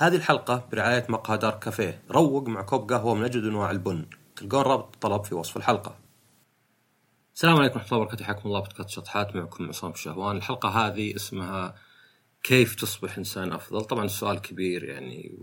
هذه 0.00 0.16
الحلقة 0.16 0.68
برعاية 0.72 1.06
مقهى 1.08 1.38
دار 1.38 1.54
كافيه. 1.54 2.02
روق 2.10 2.48
مع 2.48 2.62
كوب 2.62 2.92
قهوة 2.92 3.14
من 3.14 3.24
أجود 3.24 3.44
أنواع 3.44 3.70
البن. 3.70 4.06
تلقون 4.36 4.62
رابط 4.62 4.94
الطلب 4.94 5.24
في 5.24 5.34
وصف 5.34 5.56
الحلقة. 5.56 5.98
السلام 7.34 7.56
عليكم 7.56 7.74
ورحمة 7.74 7.92
الله 7.92 8.02
وبركاته. 8.02 8.24
حياكم 8.24 8.48
الله 8.48 8.60
بودكاست 8.60 8.88
شطحات 8.88 9.36
معكم 9.36 9.68
عصام 9.68 9.90
الشهوان. 9.90 10.36
الحلقة 10.36 10.68
هذه 10.68 11.16
اسمها 11.16 11.74
كيف 12.42 12.74
تصبح 12.74 13.18
إنسان 13.18 13.52
أفضل. 13.52 13.84
طبعا 13.84 14.04
السؤال 14.04 14.38
كبير 14.38 14.84
يعني 14.84 15.38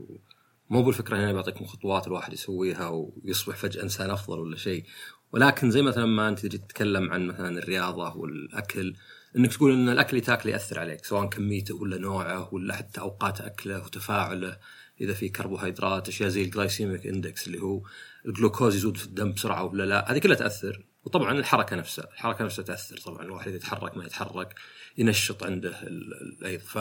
مو 0.69 0.83
بالفكرة 0.83 1.17
هنا 1.17 1.33
بعطيكم 1.33 1.65
خطوات 1.65 2.07
الواحد 2.07 2.33
يسويها 2.33 2.89
ويصبح 2.89 3.55
فجأة 3.55 3.83
إنسان 3.83 4.09
أفضل 4.09 4.39
ولا 4.39 4.57
شيء. 4.57 4.85
ولكن 5.31 5.71
زي 5.71 5.81
مثلا 5.81 6.05
ما 6.05 6.29
أنت 6.29 6.39
تجي 6.39 6.57
تتكلم 6.57 7.11
عن 7.11 7.27
مثلا 7.27 7.59
الرياضة 7.59 8.17
والأكل 8.17 8.95
إنك 9.37 9.53
تقول 9.53 9.73
إن 9.73 9.89
الأكل 9.89 10.09
اللي 10.09 10.21
تاكله 10.21 10.51
يأثر 10.51 10.79
عليك 10.79 11.05
سواء 11.05 11.29
كميته 11.29 11.75
ولا 11.75 11.97
نوعه 11.97 12.53
ولا 12.53 12.75
حتى 12.75 13.01
أوقات 13.01 13.41
أكله 13.41 13.83
وتفاعله. 13.85 14.57
إذا 15.01 15.13
في 15.13 15.29
كربوهيدرات 15.29 16.07
أشياء 16.07 16.29
زي 16.29 16.41
ال 16.41 16.49
glycemic 16.49 17.07
index 17.07 17.47
اللي 17.47 17.61
هو 17.61 17.81
الجلوكوز 18.25 18.75
يزود 18.75 18.97
في 18.97 19.05
الدم 19.05 19.31
بسرعة 19.31 19.63
ولا 19.63 19.83
لا 19.83 20.11
هذه 20.11 20.19
كلها 20.19 20.35
تأثر. 20.35 20.85
وطبعا 21.07 21.31
الحركة 21.39 21.75
نفسها 21.75 22.05
الحركة 22.13 22.45
نفسها 22.45 22.63
تأثر 22.63 22.97
طبعا 22.97 23.21
الواحد 23.21 23.53
يتحرك 23.53 23.97
ما 23.97 24.05
يتحرك 24.05 24.55
ينشط 24.97 25.43
عنده 25.43 25.81
الايض 25.83 26.59
ف 26.59 26.77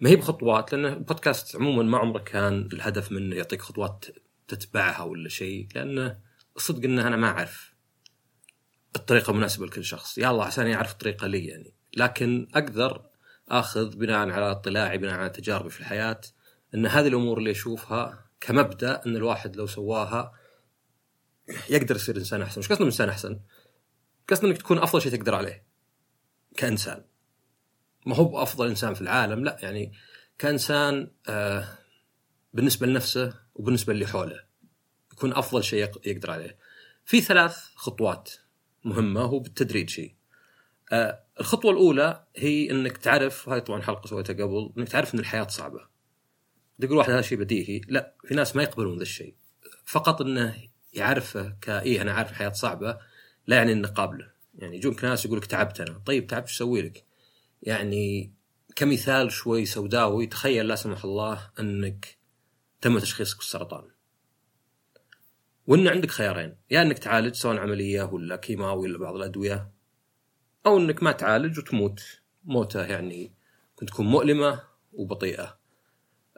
ما 0.00 0.10
هي 0.10 0.16
بخطوات؟ 0.16 0.72
لأن 0.72 0.84
البودكاست 0.84 1.56
عموما 1.56 1.82
ما 1.82 1.98
عمره 1.98 2.18
كان 2.18 2.68
الهدف 2.72 3.12
منه 3.12 3.36
يعطيك 3.36 3.62
خطوات 3.62 4.04
تتبعها 4.48 5.02
ولا 5.02 5.28
شيء 5.28 5.68
لأنه 5.74 6.18
الصدق 6.56 6.84
انه 6.84 7.06
أنا 7.06 7.16
ما 7.16 7.28
أعرف. 7.28 7.71
الطريقة 8.96 9.30
المناسبة 9.30 9.66
لكل 9.66 9.84
شخص 9.84 10.18
الله 10.18 10.44
عشان 10.44 10.66
يعرف 10.66 10.92
الطريقة 10.92 11.26
لي 11.26 11.46
يعني 11.46 11.74
لكن 11.96 12.48
أقدر 12.54 13.06
آخذ 13.48 13.96
بناء 13.96 14.30
على 14.30 14.50
اطلاعي 14.50 14.98
بناء 14.98 15.14
على 15.14 15.30
تجاربي 15.30 15.70
في 15.70 15.80
الحياة 15.80 16.20
إن 16.74 16.86
هذه 16.86 17.08
الأمور 17.08 17.38
اللي 17.38 17.50
أشوفها 17.50 18.30
كمبدأ 18.40 19.02
إن 19.06 19.16
الواحد 19.16 19.56
لو 19.56 19.66
سواها 19.66 20.32
يقدر 21.70 21.96
يصير 21.96 22.16
إنسان 22.16 22.42
أحسن، 22.42 22.60
مش 22.60 22.68
قصدي 22.68 22.84
إنسان 22.84 23.08
أحسن؟ 23.08 23.40
قصدي 24.28 24.46
إنك 24.46 24.58
تكون 24.58 24.78
أفضل 24.78 25.02
شيء 25.02 25.12
تقدر 25.12 25.34
عليه 25.34 25.66
كإنسان. 26.56 27.04
ما 28.06 28.16
هو 28.16 28.24
بأفضل 28.24 28.68
إنسان 28.68 28.94
في 28.94 29.00
العالم، 29.00 29.44
لا 29.44 29.56
يعني 29.62 29.92
كإنسان 30.38 31.10
آه 31.28 31.78
بالنسبة 32.54 32.86
لنفسه 32.86 33.34
وبالنسبة 33.54 33.92
اللي 33.92 34.06
حوله. 34.06 34.44
يكون 35.12 35.32
أفضل 35.32 35.64
شيء 35.64 35.90
يقدر 36.06 36.30
عليه. 36.30 36.58
في 37.04 37.20
ثلاث 37.20 37.56
خطوات 37.74 38.30
مهمة 38.84 39.20
هو 39.20 39.38
بالتدريج 39.38 39.90
شيء. 39.90 40.14
آه 40.92 41.22
الخطوة 41.40 41.70
الأولى 41.70 42.24
هي 42.36 42.70
إنك 42.70 42.96
تعرف 42.96 43.48
هاي 43.48 43.60
طبعا 43.60 43.82
حلقة 43.82 44.06
سويتها 44.06 44.34
قبل 44.34 44.72
إنك 44.78 44.88
تعرف 44.88 45.14
إن 45.14 45.20
الحياة 45.20 45.46
صعبة. 45.46 45.88
تقول 46.80 46.96
واحد 46.96 47.10
هذا 47.10 47.22
شيء 47.22 47.38
بديهي، 47.38 47.80
لا 47.88 48.14
في 48.24 48.34
ناس 48.34 48.56
ما 48.56 48.62
يقبلون 48.62 48.96
ذا 48.96 49.02
الشيء. 49.02 49.34
فقط 49.86 50.22
إنه 50.22 50.56
يعرفه 50.94 51.56
كإيه 51.60 52.02
أنا 52.02 52.12
عارف 52.12 52.30
الحياة 52.30 52.52
صعبة 52.52 52.98
لا 53.46 53.56
يعني 53.56 53.72
انه 53.72 53.88
قابله. 53.88 54.30
يعني 54.54 54.76
يجونك 54.76 55.04
ناس 55.04 55.24
يقول 55.24 55.38
لك 55.38 55.46
تعبت 55.46 55.80
أنا، 55.80 55.98
طيب 55.98 56.26
تعبت 56.26 56.46
إيش 56.46 56.56
أسوي 56.56 56.82
لك؟ 56.82 57.04
يعني 57.62 58.32
كمثال 58.76 59.32
شوي 59.32 59.66
سوداوي 59.66 60.26
تخيل 60.26 60.68
لا 60.68 60.74
سمح 60.74 61.04
الله 61.04 61.50
إنك 61.60 62.18
تم 62.80 62.98
تشخيصك 62.98 63.36
بالسرطان. 63.36 63.84
وإن 65.66 65.88
عندك 65.88 66.10
خيارين 66.10 66.48
يا 66.48 66.56
يعني 66.70 66.88
إنك 66.88 66.98
تعالج 66.98 67.34
سواء 67.34 67.56
عملية 67.56 68.02
ولا 68.02 68.36
كيماوي 68.36 68.88
ولا 68.88 68.98
بعض 68.98 69.14
الأدوية 69.14 69.70
أو 70.66 70.78
إنك 70.78 71.02
ما 71.02 71.12
تعالج 71.12 71.58
وتموت. 71.58 72.20
موتة 72.44 72.84
يعني 72.84 73.34
ممكن 73.70 73.86
تكون 73.86 74.06
مؤلمة 74.06 74.60
وبطيئة. 74.92 75.58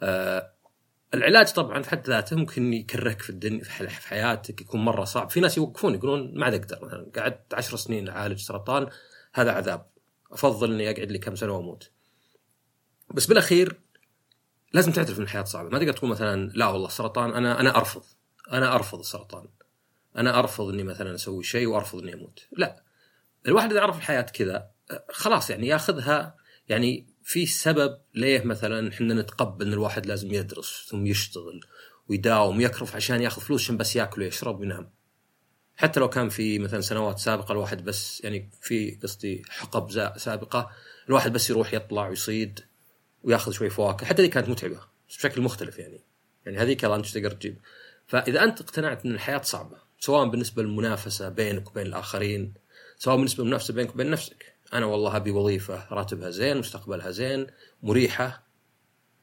آه 0.00 0.54
العلاج 1.14 1.52
طبعا 1.52 1.82
في 1.82 1.90
حد 1.90 2.06
ذاته 2.06 2.36
ممكن 2.36 2.72
يكرهك 2.72 3.22
في 3.22 3.30
الدنيا 3.30 3.64
في 3.64 4.08
حياتك 4.08 4.60
يكون 4.60 4.84
مرة 4.84 5.04
صعب، 5.04 5.30
في 5.30 5.40
ناس 5.40 5.56
يوقفون 5.56 5.94
يقولون 5.94 6.38
ما 6.38 6.44
عاد 6.44 6.54
أقدر 6.54 6.86
مثلا 6.86 7.10
قعدت 7.16 7.54
عشر 7.54 7.76
سنين 7.76 8.08
أعالج 8.08 8.38
سرطان 8.38 8.88
هذا 9.34 9.52
عذاب. 9.52 9.86
أفضل 10.32 10.72
إني 10.72 10.90
أقعد 10.90 11.10
لي 11.10 11.18
كم 11.18 11.34
سنة 11.34 11.52
وأموت. 11.52 11.90
بس 13.14 13.26
بالأخير 13.26 13.80
لازم 14.72 14.92
تعترف 14.92 15.18
إن 15.18 15.22
الحياة 15.22 15.44
صعبة، 15.44 15.68
ما 15.68 15.78
تقدر 15.78 15.92
تقول 15.92 16.10
مثلا 16.10 16.50
لا 16.54 16.66
والله 16.66 16.86
السرطان 16.86 17.30
أنا 17.30 17.60
أنا 17.60 17.76
أرفض. 17.76 18.02
أنا 18.52 18.74
أرفض 18.74 18.98
السرطان. 18.98 19.48
أنا 20.16 20.38
أرفض 20.38 20.68
إني 20.68 20.82
مثلا 20.82 21.14
أسوي 21.14 21.44
شيء 21.44 21.66
وأرفض 21.66 21.98
إني 21.98 22.14
أموت. 22.14 22.46
لا. 22.52 22.84
الواحد 23.46 23.70
إذا 23.70 23.80
عرف 23.80 23.96
الحياة 23.96 24.22
كذا 24.22 24.70
خلاص 25.10 25.50
يعني 25.50 25.66
ياخذها 25.66 26.36
يعني 26.68 27.06
في 27.22 27.46
سبب 27.46 27.98
ليه 28.14 28.44
مثلا 28.44 28.88
إحنا 28.88 29.14
نتقبل 29.14 29.66
إن 29.66 29.72
الواحد 29.72 30.06
لازم 30.06 30.34
يدرس 30.34 30.86
ثم 30.88 31.06
يشتغل 31.06 31.60
ويداوم 32.08 32.56
ويكرف 32.56 32.96
عشان 32.96 33.22
ياخذ 33.22 33.42
فلوس 33.42 33.62
عشان 33.62 33.76
بس 33.76 33.96
ياكل 33.96 34.22
ويشرب 34.22 34.60
وينام. 34.60 34.90
حتى 35.76 36.00
لو 36.00 36.08
كان 36.08 36.28
في 36.28 36.58
مثلا 36.58 36.80
سنوات 36.80 37.18
سابقة 37.18 37.52
الواحد 37.52 37.84
بس 37.84 38.24
يعني 38.24 38.50
في 38.60 38.98
قصدي 39.02 39.42
حقب 39.48 39.90
سابقة 40.18 40.70
الواحد 41.08 41.32
بس 41.32 41.50
يروح 41.50 41.74
يطلع 41.74 42.08
ويصيد 42.08 42.60
وياخذ 43.22 43.52
شوي 43.52 43.70
فواكه. 43.70 44.06
حتى 44.06 44.22
دي 44.22 44.28
كانت 44.28 44.48
متعبة 44.48 44.80
بس 45.08 45.16
بشكل 45.16 45.40
مختلف 45.40 45.78
يعني. 45.78 46.04
يعني 46.46 46.58
هذيك 46.58 46.84
انت 46.84 47.06
تقدر 47.06 47.30
تجيب. 47.30 47.60
فإذا 48.06 48.44
أنت 48.44 48.60
اقتنعت 48.60 49.04
إن 49.04 49.14
الحياة 49.14 49.42
صعبة 49.42 49.76
سواء 49.98 50.28
بالنسبة 50.28 50.62
للمنافسة 50.62 51.28
بينك 51.28 51.70
وبين 51.70 51.86
الآخرين 51.86 52.54
سواء 52.98 53.16
بالنسبة 53.16 53.44
للمنافسة 53.44 53.74
بينك 53.74 53.94
وبين 53.94 54.10
نفسك. 54.10 54.54
أنا 54.72 54.86
والله 54.86 55.16
أبي 55.16 55.30
وظيفة 55.30 55.86
راتبها 55.90 56.30
زين 56.30 56.56
مستقبلها 56.56 57.10
زين 57.10 57.46
مريحة 57.82 58.46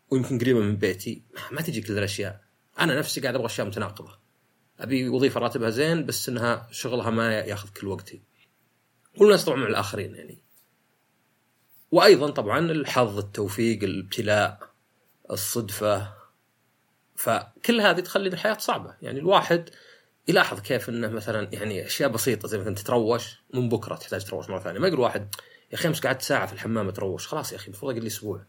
ويمكن 0.10 0.40
قريبة 0.40 0.60
من 0.60 0.76
بيتي. 0.76 1.24
ما 1.52 1.62
تجي 1.62 1.82
كل 1.82 1.98
الأشياء. 1.98 2.42
أنا 2.80 3.00
نفسي 3.00 3.22
قاعد 3.22 3.36
أبغى 3.36 3.46
أشياء 3.46 3.68
متناقضة. 3.68 4.20
أبي 4.80 5.10
وظيفة 5.10 5.40
راتبها 5.40 5.70
زين 5.70 6.06
بس 6.06 6.30
إنها 6.30 6.68
شغلها 6.72 7.10
ما 7.10 7.34
ياخذ 7.40 7.70
كل 7.70 7.88
وقتي. 7.88 8.22
والناس 9.18 9.46
طبعا 9.46 9.58
مع 9.58 9.68
الآخرين 9.68 10.16
يعني. 10.16 10.44
وأيضا 11.92 12.30
طبعا 12.30 12.60
الحظ 12.60 13.18
التوفيق 13.18 13.84
الابتلاء 13.84 14.72
الصدفة. 15.32 16.21
فكل 17.22 17.82
هذه 17.82 18.00
تخلي 18.00 18.30
الحياة 18.30 18.58
صعبة. 18.60 18.96
يعني 19.02 19.20
الواحد 19.20 19.70
يلاحظ 20.28 20.60
كيف 20.60 20.90
إنه 20.90 21.08
مثلا 21.08 21.50
يعني 21.54 21.86
أشياء 21.86 22.10
بسيطة 22.10 22.48
زي 22.48 22.58
مثلا 22.58 22.76
تتروش 22.76 23.42
من 23.54 23.70
بكرة 23.70 23.96
تحتاج 23.96 24.26
تروش 24.26 24.50
مرة 24.50 24.60
ثانية. 24.60 24.80
ما 24.80 24.88
يقول 24.88 25.00
واحد 25.00 25.36
يا 25.72 25.76
أخي 25.76 25.88
امس 25.88 26.00
قعدت 26.00 26.22
ساعة 26.22 26.46
في 26.46 26.54
الحمام 26.54 26.88
أتروش. 26.88 27.28
خلاص 27.28 27.52
يا 27.52 27.58
أخي 27.58 27.68
المفروض 27.68 27.92
أقل 27.92 28.02
لي 28.02 28.08
أسبوع. 28.08 28.46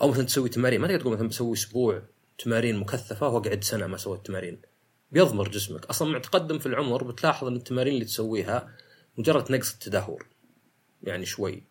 أو 0.00 0.08
مثلا 0.08 0.24
تسوي 0.24 0.48
تمارين. 0.48 0.80
ما 0.80 0.86
تقدر 0.86 1.00
تقول 1.00 1.14
مثلا 1.14 1.28
بسوي 1.28 1.52
أسبوع 1.52 2.02
تمارين 2.38 2.76
مكثفة 2.76 3.28
وأقعد 3.28 3.64
سنة 3.64 3.86
ما 3.86 3.96
سويت 3.96 4.26
تمارين. 4.26 4.62
بيضمر 5.12 5.48
جسمك. 5.48 5.86
أصلا 5.86 6.08
مع 6.08 6.18
تقدم 6.18 6.58
في 6.58 6.66
العمر 6.66 7.04
بتلاحظ 7.04 7.46
إن 7.46 7.56
التمارين 7.56 7.94
اللي 7.94 8.04
تسويها 8.04 8.74
مجرد 9.18 9.52
نقص 9.52 9.72
التدهور. 9.72 10.26
يعني 11.02 11.26
شوي. 11.26 11.62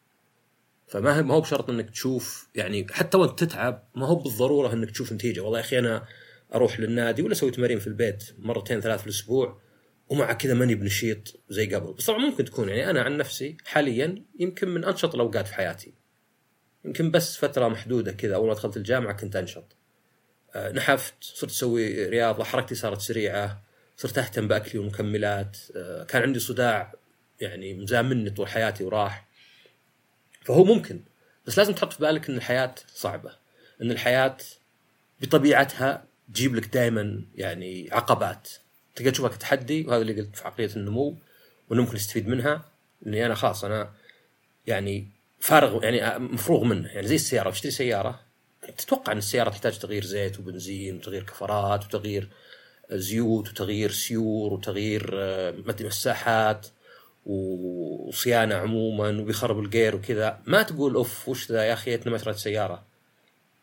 فما 0.88 1.22
ما 1.22 1.34
هو 1.34 1.42
بشرط 1.42 1.70
إنك 1.70 1.90
تشوف 1.90 2.48
يعني 2.56 2.88
حتى 2.92 3.18
وأنت 3.18 3.44
تتعب 3.44 3.84
ما 3.96 4.08
هو 4.08 4.16
بالضرورة 4.16 4.74
إنك 4.74 4.92
تشوف 4.92 5.14
نتيجة. 5.14 5.42
والله 5.42 5.60
يا 5.60 5.64
أخي 5.64 5.80
أنا 5.80 6.06
أروح 6.56 6.80
للنادي 6.80 7.22
ولا 7.22 7.32
أسوي 7.32 7.52
تمارين 7.52 7.80
في 7.80 7.88
البيت 7.88 8.24
مرتين 8.38 8.82
ثلاث 8.82 9.00
في 9.00 9.08
الأسبوع 9.08 9.62
ومع 10.10 10.34
كذا 10.34 10.54
ماني 10.54 10.76
بنشيط 10.76 11.40
زي 11.50 11.76
قبل. 11.76 11.94
بس 11.94 12.06
طبعا 12.06 12.20
ممكن 12.20 12.46
تكون 12.46 12.70
يعني 12.70 12.90
أنا 12.90 13.02
عن 13.02 13.18
نفسي 13.18 13.58
حاليا 13.66 14.24
يمكن 14.40 14.70
من 14.70 14.86
أنشط 14.86 15.16
الأوقات 15.16 15.48
في 15.48 15.54
حياتي. 15.54 15.94
يمكن 16.86 17.12
بس 17.12 17.38
فترة 17.38 17.68
محدودة 17.68 18.12
كذا 18.12 18.36
أول 18.36 18.48
ما 18.48 18.54
دخلت 18.54 18.78
الجامعة 18.78 19.14
كنت 19.14 19.36
أنشط. 19.36 19.76
أه 20.56 20.72
نحفت 20.72 21.14
صرت 21.22 21.52
أسوي 21.52 22.10
رياضة 22.10 22.44
حركتي 22.44 22.76
صارت 22.76 23.02
سريعة 23.02 23.64
صرت 23.98 24.18
أهتم 24.18 24.48
بأكلي 24.48 24.80
والمكملات. 24.80 25.58
أه 25.76 26.04
كان 26.04 26.22
عندي 26.22 26.40
صداع 26.40 26.94
يعني 27.42 27.74
مزامني 27.74 28.30
طول 28.30 28.48
حياتي 28.48 28.84
وراح. 28.84 29.28
فهو 30.46 30.64
ممكن 30.64 31.02
بس 31.46 31.58
لازم 31.58 31.74
تحط 31.74 31.94
في 31.94 32.00
بالك 32.00 32.30
إن 32.30 32.38
الحياة 32.38 32.76
صعبة. 32.88 33.32
إن 33.82 33.92
الحياة 33.92 34.38
بطبيعتها 35.22 36.07
تجيب 36.34 36.56
لك 36.56 36.74
دائما 36.74 37.22
يعني 37.36 37.90
عقبات. 37.92 38.50
تقدر 38.96 39.12
تشوفها 39.12 39.30
كتحدي 39.38 39.86
وهذا 39.86 40.02
اللي 40.02 40.14
قلت 40.14 40.36
في 40.36 40.48
عقلية 40.48 40.70
النمو 40.76 41.18
وإنه 41.70 41.82
ممكن 41.82 41.96
يستفيد 41.96 42.28
منها 42.28 42.66
اني 43.08 43.26
أنا 43.26 43.36
خلاص 43.36 43.64
أنا 43.64 43.94
يعني 44.68 45.08
فارغ 45.40 45.84
يعني 45.84 46.20
مفروغ 46.20 46.64
منه. 46.64 46.88
يعني 46.90 47.08
زي 47.08 47.16
السيارة 47.16 47.50
بتشتري 47.50 47.72
سيارة 47.72 48.20
تتوقع 48.78 49.12
إن 49.12 49.18
السيارة 49.18 49.50
تحتاج 49.50 49.80
تغيير 49.80 50.04
زيت 50.04 50.40
وبنزين 50.40 50.96
وتغيير 50.98 51.24
كفرات 51.24 51.86
وتغيير 51.86 52.30
زيوت 52.92 53.50
وتغيير 53.50 53.92
سيور 53.92 54.54
وتغيير 54.54 55.10
آه، 55.14 55.54
مساحات 55.82 56.68
وصيانة 57.26 58.56
عموما 58.56 59.22
وبيخرب 59.22 59.60
الجير 59.60 59.96
وكذا. 59.96 60.40
ما 60.46 60.62
تقول 60.64 60.96
أوف 60.96 61.30
وش 61.30 61.52
ذا 61.52 61.64
يا 61.64 61.74
أخي 61.74 62.00
ما 62.06 62.18
شريت 62.18 62.36
سيارة. 62.38 62.84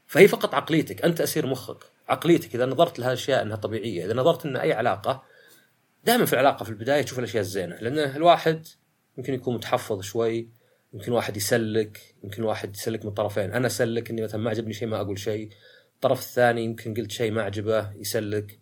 فهي 0.06 0.28
فقط 0.28 0.54
عقليتك 0.54 1.04
أنت 1.04 1.20
أسير 1.20 1.46
مخك. 1.46 1.93
عقليتك 2.08 2.54
إذا 2.54 2.66
نظرت 2.66 2.98
لها 2.98 3.12
اشياء 3.12 3.42
إنها 3.42 3.56
طبيعية 3.56 4.04
إذا 4.04 4.14
نظرت 4.14 4.46
ان 4.46 4.56
أي 4.56 4.72
علاقة 4.72 5.22
دائما 6.04 6.24
في 6.24 6.32
العلاقة 6.32 6.64
في 6.64 6.70
البداية 6.70 7.02
تشوف 7.02 7.18
الأشياء 7.18 7.40
الزينة 7.40 7.76
لأن 7.76 7.98
الواحد 7.98 8.66
يمكن 9.18 9.34
يكون 9.34 9.54
متحفظ 9.54 10.02
شوي 10.02 10.48
يمكن 10.94 11.12
واحد 11.12 11.36
يسلك 11.36 12.14
يمكن 12.24 12.42
واحد 12.42 12.76
يسلك 12.76 13.02
من 13.02 13.08
الطرفين 13.08 13.52
أنا 13.52 13.66
أسلك 13.66 14.10
إني 14.10 14.22
مثلا 14.22 14.40
ما 14.40 14.50
عجبني 14.50 14.72
شيء 14.72 14.88
ما 14.88 15.00
أقول 15.00 15.18
شيء 15.18 15.50
الطرف 15.94 16.20
الثاني 16.20 16.64
يمكن 16.64 16.94
قلت 16.94 17.10
شيء 17.10 17.32
ما 17.32 17.42
عجبه 17.42 17.92
يسلك. 17.96 18.60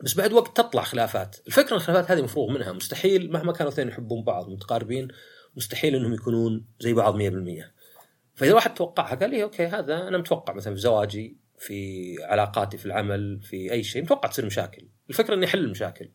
بس 0.00 0.14
بعد 0.14 0.32
وقت 0.32 0.56
تطلع 0.56 0.82
خلافات. 0.82 1.36
الفكرة 1.46 1.76
الخلافات 1.76 2.10
هذه 2.10 2.22
مفروغ 2.22 2.50
منها 2.50 2.72
مستحيل 2.72 3.32
مهما 3.32 3.52
كانوا 3.52 3.72
اثنين 3.72 3.88
يحبون 3.88 4.24
بعض 4.24 4.50
متقاربين 4.50 5.08
مستحيل 5.56 5.94
إنهم 5.94 6.14
يكونون 6.14 6.66
زي 6.80 6.92
بعض 6.92 7.16
100% 7.16 7.22
فإذا 8.34 8.54
واحد 8.54 8.74
توقعها 8.74 9.14
قال 9.14 9.30
لي 9.30 9.42
أوكي 9.42 9.66
هذا 9.66 10.08
أنا 10.08 10.18
متوقع 10.18 10.54
مثلا 10.54 10.74
في 10.74 10.80
زواجي 10.80 11.36
في 11.58 12.16
علاقاتي 12.22 12.78
في 12.78 12.86
العمل 12.86 13.40
في 13.42 13.72
أي 13.72 13.82
شيء. 13.82 14.02
متوقع 14.02 14.28
تصير 14.28 14.46
مشاكل. 14.46 14.88
الفكرة 15.10 15.34
اني 15.34 15.46
احل 15.46 15.58
المشاكل. 15.58 16.10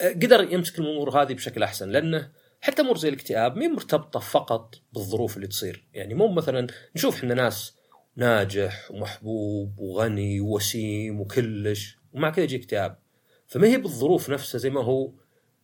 قدر 0.00 0.52
يمسك 0.52 0.78
الأمور 0.78 1.22
هذه 1.22 1.34
بشكل 1.34 1.62
أحسن 1.62 1.90
لأنه 1.90 2.30
حتى 2.60 2.82
امور 2.82 2.96
زي 2.96 3.08
الاكتئاب 3.08 3.56
مين 3.56 3.72
مرتبطة 3.72 4.20
فقط 4.20 4.74
بالظروف 4.92 5.36
اللي 5.36 5.46
تصير. 5.46 5.88
يعني 5.94 6.14
مو 6.14 6.28
مثلا 6.28 6.66
نشوف 6.96 7.16
إحنا 7.16 7.34
ناس 7.34 7.76
ناجح 8.16 8.90
ومحبوب 8.90 9.78
وغني 9.78 10.40
ووسيم 10.40 11.20
وكلش 11.20 11.98
ومع 12.12 12.30
كذا 12.30 12.44
يجي 12.44 12.56
اكتئاب. 12.56 12.98
فما 13.46 13.66
هي 13.66 13.76
بالظروف 13.76 14.30
نفسها 14.30 14.58
زي 14.58 14.70
ما 14.70 14.84
هو 14.84 15.12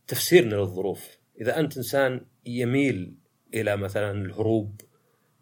تفسيرنا 0.06 0.55
للظروف. 0.55 1.19
إذا 1.41 1.61
أنت 1.61 1.77
إنسان 1.77 2.27
يميل 2.47 3.15
إلى 3.55 3.77
مثلا 3.77 4.25
الهروب 4.25 4.81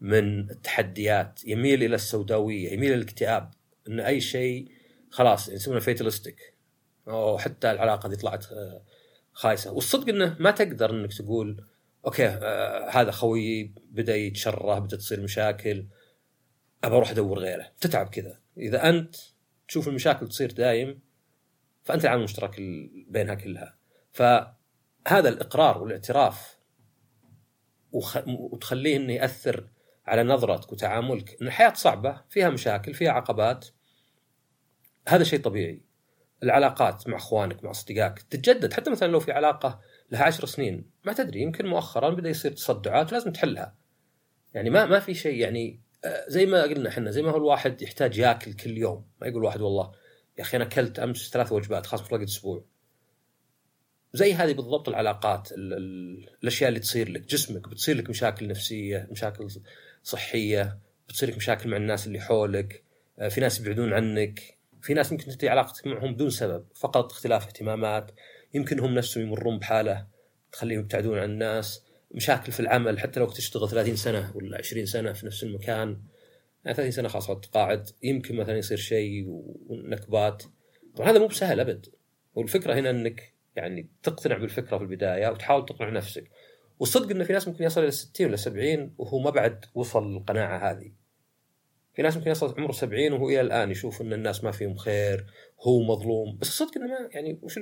من 0.05 0.51
التحديات 0.51 1.45
يميل 1.47 1.83
إلى 1.83 1.95
السوداوية 1.95 2.73
يميل 2.73 2.93
إلى 2.93 2.95
الاكتئاب 2.95 3.51
إن 3.89 4.01
أي 4.01 4.21
شيء 4.21 4.69
خلاص 5.11 5.49
يسمونه 5.49 5.81
فيتلستيك 5.81 6.55
أو 7.09 7.39
حتى 7.39 7.71
العلاقة 7.71 8.09
دي 8.09 8.17
طلعت 8.17 8.53
آه، 8.53 8.83
خايسة. 9.33 9.73
والصدق 9.73 10.09
إنه 10.09 10.37
ما 10.41 10.51
تقدر 10.51 10.91
إنك 10.91 11.15
تقول 11.15 11.65
أوكي 12.06 12.27
آه 12.27 12.91
هذا 12.91 13.11
خويي 13.11 13.75
بدأ 13.91 14.17
يتشره 14.17 14.79
بدأ 14.79 14.97
تصير 14.97 15.21
مشاكل 15.21 15.87
أبى 16.85 16.97
أروح 16.97 17.11
أدور 17.11 17.39
غيره. 17.39 17.73
تتعب 17.81 18.09
كذا. 18.09 18.41
إذا 18.59 18.89
أنت 18.89 19.17
تشوف 19.69 19.89
المشاكل 19.89 20.29
تصير 20.29 20.53
دايم 20.53 21.01
فأنت 21.83 22.05
العامل 22.05 22.19
المشترك 22.19 22.56
بينها 23.09 23.35
كلها. 23.35 23.79
فهذا 24.12 25.29
الإقرار 25.29 25.83
والاعتراف. 25.83 26.59
وتخليه 28.27 28.97
إنه 28.97 29.12
يأثر 29.12 29.69
على 30.06 30.23
نظرتك 30.23 30.73
وتعاملك. 30.73 31.43
إن 31.43 31.47
الحياة 31.47 31.73
صعبة 31.73 32.21
فيها 32.29 32.51
مشاكل 32.51 32.95
فيها 32.95 33.11
عقبات. 33.11 33.67
هذا 35.09 35.25
شيء 35.25 35.41
طبيعي. 35.41 35.83
العلاقات 36.43 37.09
مع 37.09 37.17
أخوانك 37.17 37.65
مع 37.65 37.71
أصدقائك 37.71 38.19
تتجدد. 38.19 38.73
حتى 38.73 38.91
مثلا 38.91 39.09
لو 39.09 39.21
في 39.21 39.33
علاقة 39.33 39.81
لها 40.11 40.25
عشر 40.25 40.47
سنين 40.47 40.91
ما 41.05 41.12
تدري 41.12 41.41
يمكن 41.41 41.67
مؤخرا 41.67 42.11
بدأ 42.11 42.29
يصير 42.29 42.53
تصدعات 42.53 43.12
لازم 43.12 43.33
تحلها. 43.33 43.75
يعني 44.55 44.71
ما 44.71 44.87
ما 44.87 45.01
في 45.01 45.15
شيء 45.15 45.39
يعني 45.41 45.81
آه، 46.05 46.25
زي 46.29 46.47
ما 46.47 46.62
قلنا 46.62 46.89
إحنا 46.89 47.11
زي 47.11 47.23
ما 47.23 47.31
هو 47.31 47.37
الواحد 47.37 47.83
يحتاج 47.83 48.19
ياكل 48.19 48.53
كل 48.53 48.79
يوم. 48.79 49.06
ما 49.21 49.27
يقول 49.27 49.45
واحد 49.45 49.61
والله 49.61 49.93
يا 50.39 50.43
أخي 50.43 50.56
أنا 50.56 50.65
أكلت 50.65 50.99
أمس 50.99 51.31
ثلاث 51.31 51.53
وجبات 51.53 51.87
خلاص 51.87 52.03
في 52.03 52.25
أسبوع 52.25 52.65
زي 54.15 54.35
هذه 54.35 54.53
بالضبط 54.53 54.89
العلاقات 54.89 55.53
ال 55.53 55.73
ال 55.73 56.29
الأشياء 56.43 56.69
اللي 56.69 56.81
تصير 56.81 57.09
لك 57.09 57.21
جسمك 57.21 57.69
بتصير 57.69 57.97
لك 57.97 58.11
مشاكل 58.11 58.49
نفسية 58.49 59.09
مشاكل 59.11 59.49
صحية 60.05 60.79
بتصير 61.09 61.29
لك 61.29 61.37
مشاكل 61.37 61.69
مع 61.69 61.77
الناس 61.77 62.06
اللي 62.06 62.21
حولك 62.21 62.83
آه، 63.19 63.29
في 63.29 63.41
ناس 63.41 63.61
يبعدون 63.61 63.93
عنك 63.93 64.59
في 64.83 64.95
ناس 64.95 65.12
يمكن 65.12 65.25
تنتهي 65.25 65.49
علاقتك 65.49 65.87
معهم 65.87 66.15
بدون 66.15 66.31
سبب 66.31 66.67
فقط 66.75 67.12
اختلاف 67.12 67.47
اهتمامات 67.47 68.11
يمكن 68.55 68.81
هم 68.81 68.95
نفسهم 68.95 69.25
يمرون 69.25 69.59
بحالة 69.59 70.06
تخليهم 70.53 70.81
يبتعدون 70.81 71.19
عن 71.19 71.31
الناس 71.31 71.83
مشاكل 72.11 72.53
في 72.53 72.61
العمل 72.61 72.99
حتى 72.99 73.21
لو 73.21 73.27
تشتغل 73.27 73.69
30 73.69 73.97
سنة 73.97 74.33
ولا 74.35 74.59
20 74.59 74.87
سنة 74.87 75.12
في 75.12 75.27
نفس 75.27 75.43
المكان 75.43 75.99
يعني 76.65 76.77
30 76.77 76.91
سنة 76.91 77.09
خلاص 77.09 77.27
تقاعد 77.27 77.91
يمكن 78.03 78.37
مثلا 78.37 78.56
يصير 78.56 78.79
شيء 78.79 79.25
ونكبات. 79.69 80.43
طبعا 80.97 81.11
هذا 81.11 81.19
مو 81.19 81.27
بسهل 81.27 81.61
أبد 81.61 81.87
والفكرة 82.35 82.75
هنا 82.75 82.91
إنك 82.91 83.35
يعني 83.56 83.89
تقتنع 84.03 84.39
بالفكرة 84.39 84.79
في 84.79 84.85
البداية 84.85 85.29
وتحاول 85.29 85.67
تقنع 85.67 85.91
نفسك. 85.91 86.31
والصدق 86.79 87.11
إنه 87.11 87.25
في 87.25 87.32
ناس 87.32 87.49
ممكن 87.49 87.65
يصل 87.65 87.82
إلى 87.82 87.91
60 87.91 88.26
ولا 88.26 88.37
70 88.37 88.94
وهو 88.99 89.19
ما 89.19 89.31
بعد 89.31 89.65
وصل 89.75 90.12
للقناعه 90.12 90.71
هذه. 90.71 90.93
في 91.94 92.03
ناس 92.03 92.17
ممكن 92.17 92.31
يصل 92.31 92.55
عمره 92.59 92.73
70 92.73 93.12
وهو 93.12 93.29
إلى 93.29 93.41
الآن 93.41 93.71
يشوف 93.71 94.00
إن 94.00 94.12
الناس 94.12 94.44
ما 94.44 94.50
فيهم 94.50 94.76
خير 94.76 95.26
هو 95.61 95.82
مظلوم. 95.82 96.38
بس 96.38 96.49
الصدق 96.49 96.76
إنه 96.76 96.87
ما 96.87 97.09
يعني 97.12 97.38
وش 97.43 97.61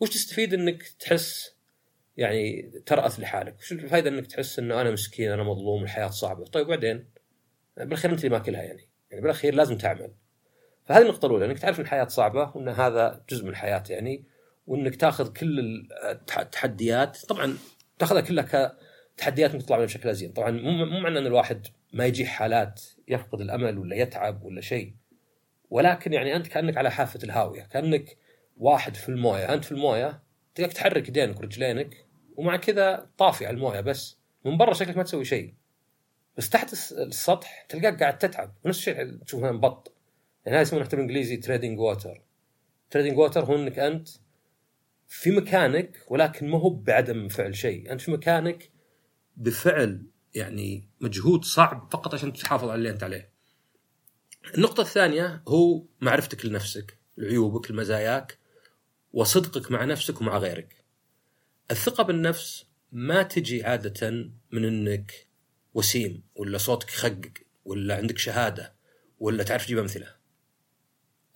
وش 0.00 0.10
تستفيد 0.10 0.54
إنك 0.54 0.82
تحس؟ 0.82 1.56
يعني 2.16 2.72
ترأث 2.86 3.20
لحالك. 3.20 3.58
وش 3.58 3.72
الفائده 3.72 4.10
إنك 4.10 4.26
تحس 4.26 4.58
إنه 4.58 4.80
أنا 4.80 4.90
مسكين 4.90 5.30
أنا 5.30 5.42
مظلوم 5.42 5.82
الحياة 5.82 6.08
صعبة؟ 6.08 6.44
طيب 6.44 6.66
وبعدين؟ 6.66 7.08
بالأخير 7.76 8.10
أنت 8.10 8.24
اللي 8.24 8.38
ماكلها 8.38 8.62
يعني. 8.62 8.88
يعني 9.10 9.22
بالأخير 9.22 9.54
لازم 9.54 9.78
تعمل. 9.78 10.12
فهذه 10.84 11.02
النقطة 11.02 11.26
الأولى 11.26 11.46
إنك 11.46 11.58
تعرف 11.58 11.78
إن 11.78 11.84
الحياة 11.84 12.04
صعبة 12.04 12.52
وإن 12.54 12.68
هذا 12.68 13.24
جزء 13.30 13.44
من 13.44 13.50
الحياة 13.50 13.84
يعني 13.90 14.24
وإنك 14.66 14.96
تاخذ 14.96 15.32
كل 15.32 15.86
التحديات. 16.38 17.26
طبعا 17.26 17.56
تاخذها 17.98 18.20
كلها 18.20 18.76
كتحديات 19.16 19.56
تطلع 19.56 19.76
منها 19.76 19.86
بشكل 19.86 20.08
أزين. 20.08 20.32
طبعا 20.32 20.50
مو 20.50 21.00
معنى 21.00 21.18
إن 21.18 21.26
الواحد 21.26 21.66
ما 21.92 22.06
يجي 22.06 22.26
حالات 22.26 22.82
يفقد 23.08 23.40
الأمل 23.40 23.78
ولا 23.78 23.96
يتعب 23.96 24.44
ولا 24.44 24.60
شيء 24.60 24.94
ولكن 25.70 26.12
يعني 26.12 26.36
أنت 26.36 26.46
كأنك 26.46 26.76
على 26.76 26.90
حافة 26.90 27.20
الهاوية 27.24 27.62
كأنك 27.62 28.16
واحد 28.56 28.94
في 28.94 29.08
الموية. 29.08 29.54
أنت 29.54 29.64
في 29.64 29.72
الموية 29.72 30.22
تقدر 30.54 30.70
تحرك 30.70 31.08
يدينك 31.08 31.38
ورجلينك 31.38 32.06
ومع 32.36 32.56
كذا 32.56 33.10
طافي 33.18 33.46
على 33.46 33.54
الموية 33.54 33.80
بس. 33.80 34.18
من 34.44 34.56
برا 34.56 34.74
شكلك 34.74 34.96
ما 34.96 35.02
تسوي 35.02 35.24
شيء. 35.24 35.54
بس 36.36 36.50
تحت 36.50 36.72
السطح 36.92 37.66
تلقاك 37.68 38.00
قاعد 38.00 38.18
تتعب. 38.18 38.54
نفس 38.66 38.78
الشيء 38.78 39.16
تشوف 39.16 39.42
مثلا 39.42 39.60
بط. 39.60 39.94
يعني 40.46 40.56
هذا 40.56 40.62
يسمونه 40.62 40.84
حتى 40.84 40.96
بالإنجليزي 40.96 41.36
treading 41.36 41.78
water 41.78 42.22
treading 42.90 43.18
water 43.18 43.44
هو 43.44 43.54
إنك 43.54 43.78
أنت 43.78 44.08
في 45.14 45.30
مكانك 45.30 46.04
ولكن 46.08 46.48
ما 46.48 46.58
هو 46.58 46.70
بعدم 46.70 47.28
فعل 47.28 47.56
شيء. 47.56 47.92
أنت 47.92 48.00
في 48.00 48.10
مكانك 48.10 48.70
بفعل 49.36 50.06
يعني 50.34 50.88
مجهود 51.00 51.44
صعب 51.44 51.88
فقط 51.92 52.14
عشان 52.14 52.32
تحافظ 52.32 52.68
على 52.68 52.74
اللي 52.74 52.90
أنت 52.90 53.02
عليه. 53.02 53.30
النقطة 54.54 54.80
الثانية 54.80 55.42
هو 55.48 55.84
معرفتك 56.00 56.46
لنفسك 56.46 56.98
لعيوبك 57.16 57.70
لمزاياك 57.70 58.38
وصدقك 59.12 59.70
مع 59.70 59.84
نفسك 59.84 60.20
ومع 60.20 60.38
غيرك. 60.38 60.84
الثقة 61.70 62.02
بالنفس 62.02 62.66
ما 62.92 63.22
تجي 63.22 63.64
عادة 63.64 64.10
من 64.50 64.64
إنك 64.64 65.26
وسيم 65.74 66.22
ولا 66.34 66.58
صوتك 66.58 66.88
يخقق 66.88 67.32
ولا 67.64 67.96
عندك 67.96 68.18
شهادة 68.18 68.74
ولا 69.20 69.42
تعرف 69.42 69.64
تجيب 69.64 69.78
أمثلة. 69.78 70.21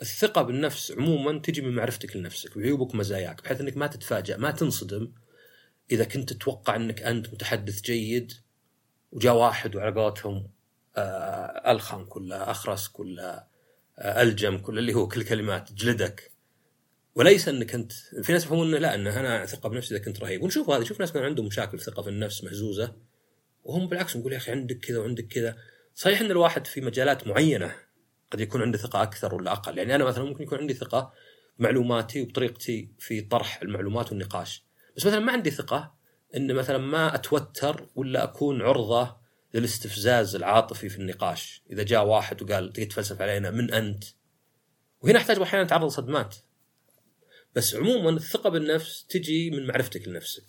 الثقة 0.02 0.42
بالنفس 0.42 0.92
عموما 0.92 1.38
تجي 1.38 1.62
من 1.62 1.74
معرفتك 1.74 2.16
لنفسك 2.16 2.56
وعيوبك 2.56 2.94
ومزاياك 2.94 3.44
بحيث 3.44 3.60
إنك 3.60 3.76
ما 3.76 3.86
تتفاجأ 3.86 4.36
ما 4.36 4.50
تنصدم 4.50 5.12
إذا 5.90 6.04
كنت 6.04 6.32
تتوقع 6.32 6.76
إنك 6.76 7.02
أنت 7.02 7.32
متحدث 7.32 7.80
جيد 7.80 8.32
وجاء 9.12 9.36
واحد 9.36 9.76
وعلى 9.76 10.00
قولتهم 10.00 10.48
آه 10.96 11.72
الخم 11.72 12.04
كله 12.04 12.50
أخرس 12.50 12.88
كله 12.88 13.44
آه 13.98 14.22
ألجم 14.22 14.58
كله 14.58 14.78
اللي 14.78 14.94
هو 14.94 15.08
كل 15.08 15.22
كلمات 15.22 15.72
جلدك. 15.72 16.32
وليس 17.14 17.48
إنك 17.48 17.74
أنت 17.74 17.92
في 17.92 18.32
ناس 18.32 18.44
يفهمون 18.44 18.74
لا 18.74 18.94
إنه 18.94 19.20
أنا 19.20 19.46
ثقة 19.46 19.68
بنفسي 19.68 19.96
إذا 19.96 20.04
كنت 20.04 20.20
رهيب. 20.20 20.42
ونشوف 20.42 20.70
هذا 20.70 20.84
شوف 20.84 21.00
ناس 21.00 21.12
كان 21.12 21.22
عندهم 21.22 21.46
مشاكل 21.46 21.80
ثقة 21.80 22.02
في 22.02 22.08
النفس 22.08 22.44
مهزوزة 22.44 22.96
وهم 23.64 23.88
بالعكس 23.88 24.16
نقول 24.16 24.32
يا 24.32 24.36
أخي 24.36 24.52
عندك 24.52 24.78
كذا 24.78 24.98
وعندك 24.98 25.26
كذا. 25.26 25.56
صحيح 25.94 26.20
إن 26.20 26.30
الواحد 26.30 26.66
في 26.66 26.80
مجالات 26.80 27.26
معينة 27.26 27.85
قد 28.30 28.40
يكون 28.40 28.62
عنده 28.62 28.78
ثقة 28.78 29.02
أكثر 29.02 29.34
ولا 29.34 29.52
أقل. 29.52 29.78
يعني 29.78 29.94
أنا 29.94 30.04
مثلا 30.04 30.24
ممكن 30.24 30.42
يكون 30.42 30.58
عندي 30.58 30.74
ثقة 30.74 31.12
بمعلوماتي 31.58 32.22
وبطريقتي 32.22 32.90
في 32.98 33.20
طرح 33.20 33.62
المعلومات 33.62 34.10
والنقاش. 34.10 34.64
بس 34.96 35.06
مثلا 35.06 35.20
ما 35.20 35.32
عندي 35.32 35.50
ثقة 35.50 35.94
ان 36.36 36.54
مثلا 36.54 36.78
ما 36.78 37.14
أتوتر 37.14 37.88
ولا 37.94 38.24
أكون 38.24 38.62
عرضة 38.62 39.16
للاستفزاز 39.54 40.36
العاطفي 40.36 40.88
في 40.88 40.98
النقاش. 40.98 41.62
إذا 41.70 41.82
جاء 41.82 42.06
واحد 42.06 42.42
وقال 42.42 42.72
تقعد 42.72 42.88
تفلسف 42.88 43.22
علينا 43.22 43.50
من 43.50 43.74
أنت؟ 43.74 44.04
وهنا 45.00 45.18
أحتاج 45.18 45.38
أحيانا 45.38 45.66
أتعرض 45.66 45.88
صدمات 45.88 46.36
بس 47.54 47.74
عموما 47.74 48.10
الثقة 48.10 48.50
بالنفس 48.50 49.06
تجي 49.06 49.50
من 49.50 49.66
معرفتك 49.66 50.08
لنفسك. 50.08 50.44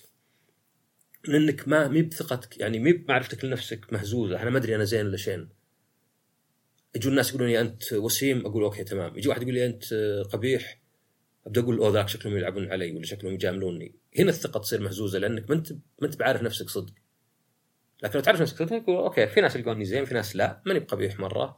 لانك 1.27 1.67
ما 1.67 1.87
مي 1.87 2.01
بثقتك 2.01 2.57
يعني 2.57 2.79
مي 2.79 2.93
بمعرفتك 2.93 3.45
لنفسك 3.45 3.93
مهزوزة. 3.93 4.41
أنا 4.41 4.49
ما 4.49 4.57
أدري 4.57 4.75
أنا 4.75 4.83
زين 4.83 5.05
ولا 5.05 5.17
شين. 5.17 5.49
يجون 6.97 7.11
الناس 7.11 7.29
يقولون 7.29 7.49
لي 7.49 7.61
أنت 7.61 7.93
وسيم؟ 7.93 8.45
أقول 8.45 8.63
okay 8.63 8.83
تمام. 8.83 9.17
يجي 9.17 9.29
واحد 9.29 9.41
يقول 9.41 9.53
لي 9.53 9.65
أنت 9.65 9.93
قبيح؟ 10.31 10.81
أبدأ 11.47 11.61
أقول 11.61 11.77
أوه 11.77 11.93
ذاك 11.93 12.09
شكلهم 12.09 12.37
يلعبون 12.37 12.71
علي 12.71 12.91
ولا 12.91 13.05
شكلهم 13.05 13.33
يجاملوني. 13.33 13.95
هنا 14.19 14.29
الثقة 14.29 14.59
تصير 14.59 14.81
مهزوزة 14.81 15.19
لأنك 15.19 15.49
ما 15.49 15.55
انت 15.55 15.71
ما 15.71 15.79
أنت 16.03 16.15
بعارف 16.15 16.41
نفسك 16.41 16.69
صدق. 16.69 16.93
لكن 18.03 18.19
لو 18.19 18.23
تعرف 18.23 18.41
نفسك 18.41 18.57
صدق 18.57 18.83
تقول 18.83 18.95
okay 18.95 19.27
في 19.27 19.41
ناس 19.41 19.55
يلقوني 19.55 19.85
زين 19.85 20.05
في 20.05 20.13
ناس 20.13 20.35
لا. 20.35 20.61
ماني 20.65 20.79
بقبيح 20.79 21.19
مرة 21.19 21.57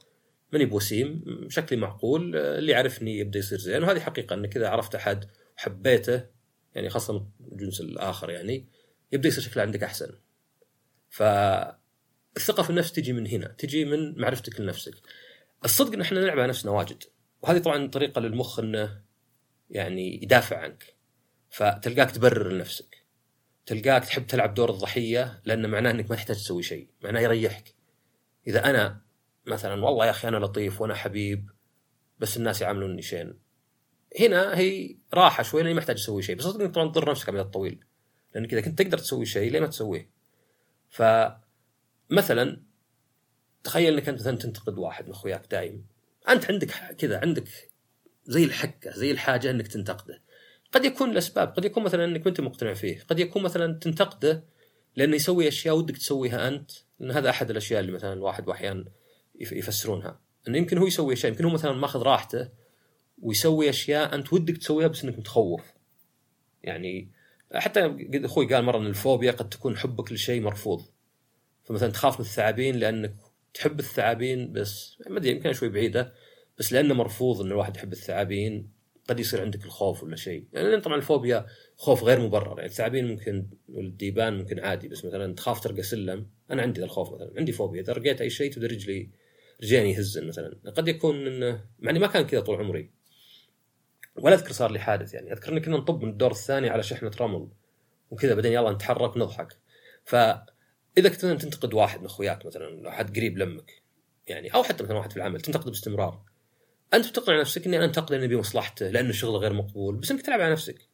ماني 0.54 0.66
بوسيم 0.66 1.24
شكلي 1.50 1.80
معقول 1.80 2.36
اللي 2.36 2.72
يعرفني 2.72 3.20
يبدأ 3.20 3.40
يصير 3.40 3.58
زين. 3.58 3.84
وهذه 3.84 4.00
حقيقة 4.00 4.34
انك 4.34 4.58
اذا 4.58 4.68
عرفت 4.68 4.96
أحد 4.96 5.26
وحبيته 5.58 6.24
يعني 6.76 6.90
خاصة 6.90 7.28
الجنس 7.52 7.82
الآخر 7.82 8.30
يعني 8.30 8.68
يبدأ 9.12 9.28
يصير 9.28 9.44
شكله 9.44 9.64
عندك 9.64 9.84
أحسن. 9.84 10.12
فالثقة 11.10 12.64
في 12.64 12.70
النفس 12.70 12.92
تجي 12.92 13.14
من 13.14 13.28
هنا 13.28 13.48
تجي 13.48 13.86
من 13.86 14.22
معرفتك 14.22 14.62
لنفسك. 14.62 14.94
الصدق 15.66 15.94
إن 15.94 16.02
إحنا 16.02 16.20
نلعب 16.20 16.40
على 16.40 16.48
نفسنا 16.48 16.72
واجد. 16.72 17.04
وهذه 17.42 17.58
طبعا 17.58 17.88
طريقة 17.88 18.22
للمخ 18.22 18.60
إنه 18.60 19.02
يعني 19.70 20.24
يدافع 20.24 20.58
عنك. 20.58 20.96
فتلقاك 21.50 22.12
تبرر 22.12 22.52
لنفسك. 22.52 23.06
تلقاك 23.66 24.06
تحب 24.06 24.28
تلعب 24.28 24.54
دور 24.54 24.70
الضحية 24.70 25.42
لأن 25.46 25.70
معناه 25.70 25.92
إنك 25.92 26.10
ما 26.10 26.16
تحتاج 26.16 26.36
تسوي 26.36 26.64
شيء. 26.64 26.90
معناه 27.04 27.22
يريحك. 27.22 27.76
إذا 28.48 28.70
أنا 28.70 29.02
مثلا 29.46 29.86
والله 29.86 30.06
يا 30.06 30.12
أخي 30.12 30.28
أنا 30.28 30.38
لطيف 30.38 30.82
وأنا 30.82 30.96
حبيب 30.96 31.50
بس 32.20 32.38
الناس 32.38 32.62
يعاملوني 32.62 33.02
شين. 33.02 33.40
هنا 34.20 34.58
هي 34.58 34.98
راحة 35.14 35.44
شوي 35.44 35.62
لأني 35.62 35.74
ما 35.74 35.80
أحتاج 35.80 35.96
أسوي 35.96 36.22
شيء. 36.22 36.36
بس 36.36 36.46
إنك 36.46 36.74
طبعا 36.74 36.92
تضر 36.92 37.12
نفسك 37.12 37.30
على 37.30 37.36
المدى 37.36 37.48
الطويل. 37.48 37.86
لانك 38.36 38.54
اذا 38.54 38.62
كنت 38.62 38.82
تقدر 38.82 38.98
تسوي 38.98 39.26
شيء 39.26 39.52
ليه 39.52 39.60
ما 39.60 39.68
تسويه؟ 39.68 40.10
فمثلا 40.90 42.64
تخيل 43.64 43.94
إنك 43.94 44.10
أنت 44.10 44.20
مثلا 44.20 44.38
تنتقد 44.38 44.78
واحد 44.78 45.06
من 45.06 45.12
أخوياك 45.12 45.52
دايم. 45.52 45.86
أنت 46.30 46.52
عندك 46.52 46.72
كذا 46.98 47.20
عندك 47.20 47.48
زي 48.26 48.44
الحكه 48.44 48.92
زي 48.92 49.12
الحاجة 49.12 49.52
إنك 49.52 49.68
تنتقده. 49.68 50.22
قد 50.72 50.86
يكون 50.86 51.12
الأسباب 51.12 51.48
قد 51.48 51.66
يكون 51.66 51.84
مثلا 51.84 52.06
إنك 52.06 52.28
انت 52.28 52.42
مقتنع 52.42 52.74
فيه. 52.74 53.04
قد 53.08 53.20
يكون 53.20 53.44
مثلا 53.44 53.74
تنتقده 53.74 54.44
لأنه 54.96 55.16
يسوي 55.16 55.48
أشياء 55.48 55.78
ودك 55.78 55.98
تسويها 55.98 56.48
أنت. 56.48 56.72
لأن 57.00 57.12
هذا 57.12 57.30
أحد 57.30 57.50
الأشياء 57.50 57.80
اللي 57.80 57.92
مثلا 57.92 58.14
الواحد 58.14 58.50
أحيانا 58.50 58.86
يفسرونها. 59.36 60.20
إنه 60.48 60.58
يمكن 60.58 60.78
هو 60.78 60.88
يسوي 60.88 61.14
أشياء 61.14 61.32
يمكن 61.32 61.46
هو 61.46 61.52
مثلا 61.52 61.72
ماخذ 61.72 62.02
راحته 62.02 62.50
ويسوي 63.22 63.70
أشياء 63.70 64.16
أنت 64.16 64.34
ودك 64.34 64.58
تسويها 64.58 64.88
بس 64.88 65.04
إنك 65.04 65.20
متخوف. 65.20 65.74
يعني 66.64 67.12
حتى 67.54 68.08
أخوي 68.14 68.54
قال 68.54 68.64
مرة 68.64 68.78
إن 68.78 68.86
الفوبيا 68.88 69.32
قد 69.32 69.50
تكون 69.50 69.78
حبك 69.78 70.12
لشيء 70.12 70.42
مرفوض. 70.42 70.86
فمثلا 71.64 71.92
تخاف 71.92 72.20
من 72.20 72.26
الثعابين 72.26 72.76
لأنك 72.76 73.16
تحب 73.54 73.80
الثعابين 73.80 74.52
بس 74.52 74.98
ما 75.10 75.18
أدري 75.18 75.32
يمكن 75.32 75.54
شوي 75.54 75.70
بعيدة 75.70 76.14
بس 76.58 76.74
لأنه 76.74 76.94
مرفوض 76.94 77.42
إن 77.42 77.48
الواحد 77.48 77.78
يحب 77.78 77.94
الثعابين 77.94 78.70
قد 79.10 79.20
يصير 79.20 79.42
عندك 79.42 79.66
الخوف 79.66 80.04
ولا 80.04 80.16
شيء. 80.16 80.46
يعني 80.54 80.82
طبعا 80.82 80.98
الفوبيا 80.98 81.46
خوف 81.78 82.04
غير 82.04 82.20
مبرر 82.20 82.56
يعني 82.58 82.66
الثعابين 82.66 83.08
ممكن 83.08 83.48
والديبان 83.70 84.38
ممكن 84.38 84.60
عادي 84.60 84.88
بس 84.88 85.06
مثلا 85.06 85.36
تخاف 85.36 85.64
ترقى 85.64 85.84
سلم. 85.84 86.30
أنا 86.52 86.62
عندي 86.62 86.80
ذا 86.80 86.86
الخوف 86.86 87.14
مثلا 87.14 87.32
عندي 87.38 87.52
فوبيا 87.52 87.82
إذا 87.82 87.94
رقيت 87.94 88.22
أي 88.22 88.30
شيء 88.30 88.52
تبدأ 88.52 88.68
رجلي 88.68 89.10
رجلين 89.64 89.86
يهزن 89.86 90.28
مثلا. 90.28 90.58
قد 90.78 90.88
يكون 90.88 91.28
إنه 91.28 91.66
مع 91.80 91.92
ما 91.92 92.08
كان 92.08 92.28
كذا 92.28 92.40
طول 92.40 92.56
عمري. 92.56 92.92
ولا 94.16 94.36
أذكر 94.36 94.52
صار 94.52 94.72
لي 94.72 94.80
حادث 94.80 95.14
يعني. 95.14 95.34
أذكر 95.34 95.54
ان 95.54 95.60
كنا 95.60 95.78
نطب 95.78 96.04
من 96.04 96.10
الدور 96.10 96.32
الثاني 96.32 96.70
على 96.70 96.84
شحنة 96.84 97.12
رمل 97.22 97.48
وكذا 98.12 98.34
بعدين 98.34 98.54
يلا 98.54 98.72
نتحرك 98.72 99.16
ونضحك 99.16 99.58
فاذا 100.96 101.10
كنت 101.10 101.26
تنتقد 101.26 101.74
واحد 101.74 102.00
من 102.00 102.06
أخوياك 102.06 102.46
مثلا 102.46 102.90
احد 102.90 103.18
قريب 103.18 103.38
لمك 103.38 103.82
يعني 104.28 104.54
أو 104.54 104.64
حتى 104.64 104.84
مثلا 104.84 104.98
واحد 104.98 105.12
في 105.12 105.18
العمل 105.18 105.42
تنتقده 105.42 105.72
باستمرار 105.72 106.22
أنت 106.94 107.08
بتقنع 107.08 107.40
نفسك 107.40 107.68
إني 107.68 107.78
أنا 107.78 107.86
انتقد 107.86 108.12
لاني 108.12 108.28
بمصلحته 108.28 108.90
لأنه 108.90 109.12
شغله 109.12 109.38
غير 109.38 109.54
مقبول 109.54 109.96
بس 109.96 110.12
إنك 110.12 110.22
تلعب 110.22 110.42
على 110.42 110.52
نفسك 110.52 110.90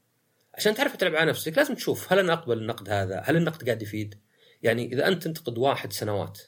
عشان 0.53 0.75
تعرف 0.75 0.95
تلعب 0.95 1.15
على 1.15 1.29
نفسك 1.29 1.57
لازم 1.57 1.75
تشوف 1.75 2.13
هل 2.13 2.19
أنا 2.19 2.33
أقبل 2.33 2.57
النقد 2.57 2.89
هذا؟ 2.89 3.21
هل 3.25 3.37
النقد 3.37 3.63
قاعد 3.63 3.81
يفيد؟ 3.81 4.19
يعني 4.63 4.93
إذا 4.93 5.07
أنت 5.07 5.23
تنتقد 5.23 5.57
واحد 5.57 5.93
سنوات 5.93 6.41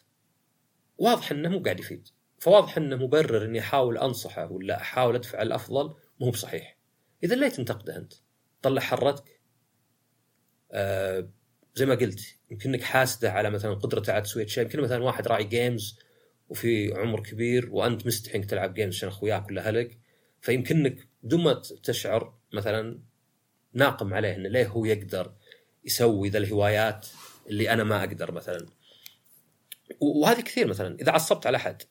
واضح 0.98 1.32
إنه 1.32 1.50
مو 1.50 1.60
قاعد 1.60 1.80
يفيد 1.80 2.08
فواضح 2.40 2.78
إنه 2.78 2.96
مبرر 2.96 3.46
إني 3.46 3.60
أحاول 3.60 3.98
أنصحه 3.98 4.52
ولا 4.52 4.82
أحاول 4.82 5.16
أدفع 5.16 5.42
الأفضل 5.42 5.96
مو 6.20 6.30
بصحيح 6.30 6.78
إذا 7.24 7.36
ليه 7.36 7.50
تنتقده 7.50 7.98
أنت؟ 7.98 8.14
طلع 8.62 8.82
حرتك 8.82 9.42
آه 10.72 11.30
زي 11.78 11.86
ما 11.86 11.96
قلت 11.96 12.20
يمكن 12.52 12.74
إنك 12.74 12.84
حاسده 12.84 13.32
على 13.32 13.50
مثلا 13.50 13.74
قدرته 13.74 14.14
على 14.14 14.22
تسويه 14.22 14.46
شيء 14.46 14.64
يمكن 14.64 14.82
مثلا 14.82 15.04
واحد 15.04 15.28
راعي 15.28 15.44
games 15.44 16.00
وفي 16.50 16.94
عمر 16.94 17.24
كبير 17.24 17.70
وأنت 17.72 18.08
مستحي 18.08 18.38
إنك 18.38 18.46
تلعب 18.46 18.74
games 18.74 18.96
عشان 18.96 19.10
أخوياك 19.10 19.48
ولا 19.48 19.68
اهلك 19.68 19.98
فيمكنك 20.42 21.08
بدون 21.24 21.44
ما 21.44 21.62
تشعر 21.84 22.34
مثلا 22.54 23.00
ناقم 23.74 24.14
عليه 24.14 24.36
إنه 24.36 24.50
ليه 24.50 24.68
هو 24.68 24.86
يقدر 24.86 25.34
يسوي 25.86 26.30
ذا 26.30 26.38
الهوايات 26.38 27.08
اللي 27.48 27.74
أنا 27.74 27.84
ما 27.84 28.00
أقدر 28.00 28.32
مثلا. 28.32 28.66
وهذه 30.00 30.42
كثير 30.42 30.68
مثلا. 30.68 30.98
إذا 31.02 31.12
عصبت 31.12 31.48
على 31.48 31.58
أحد 31.58 31.84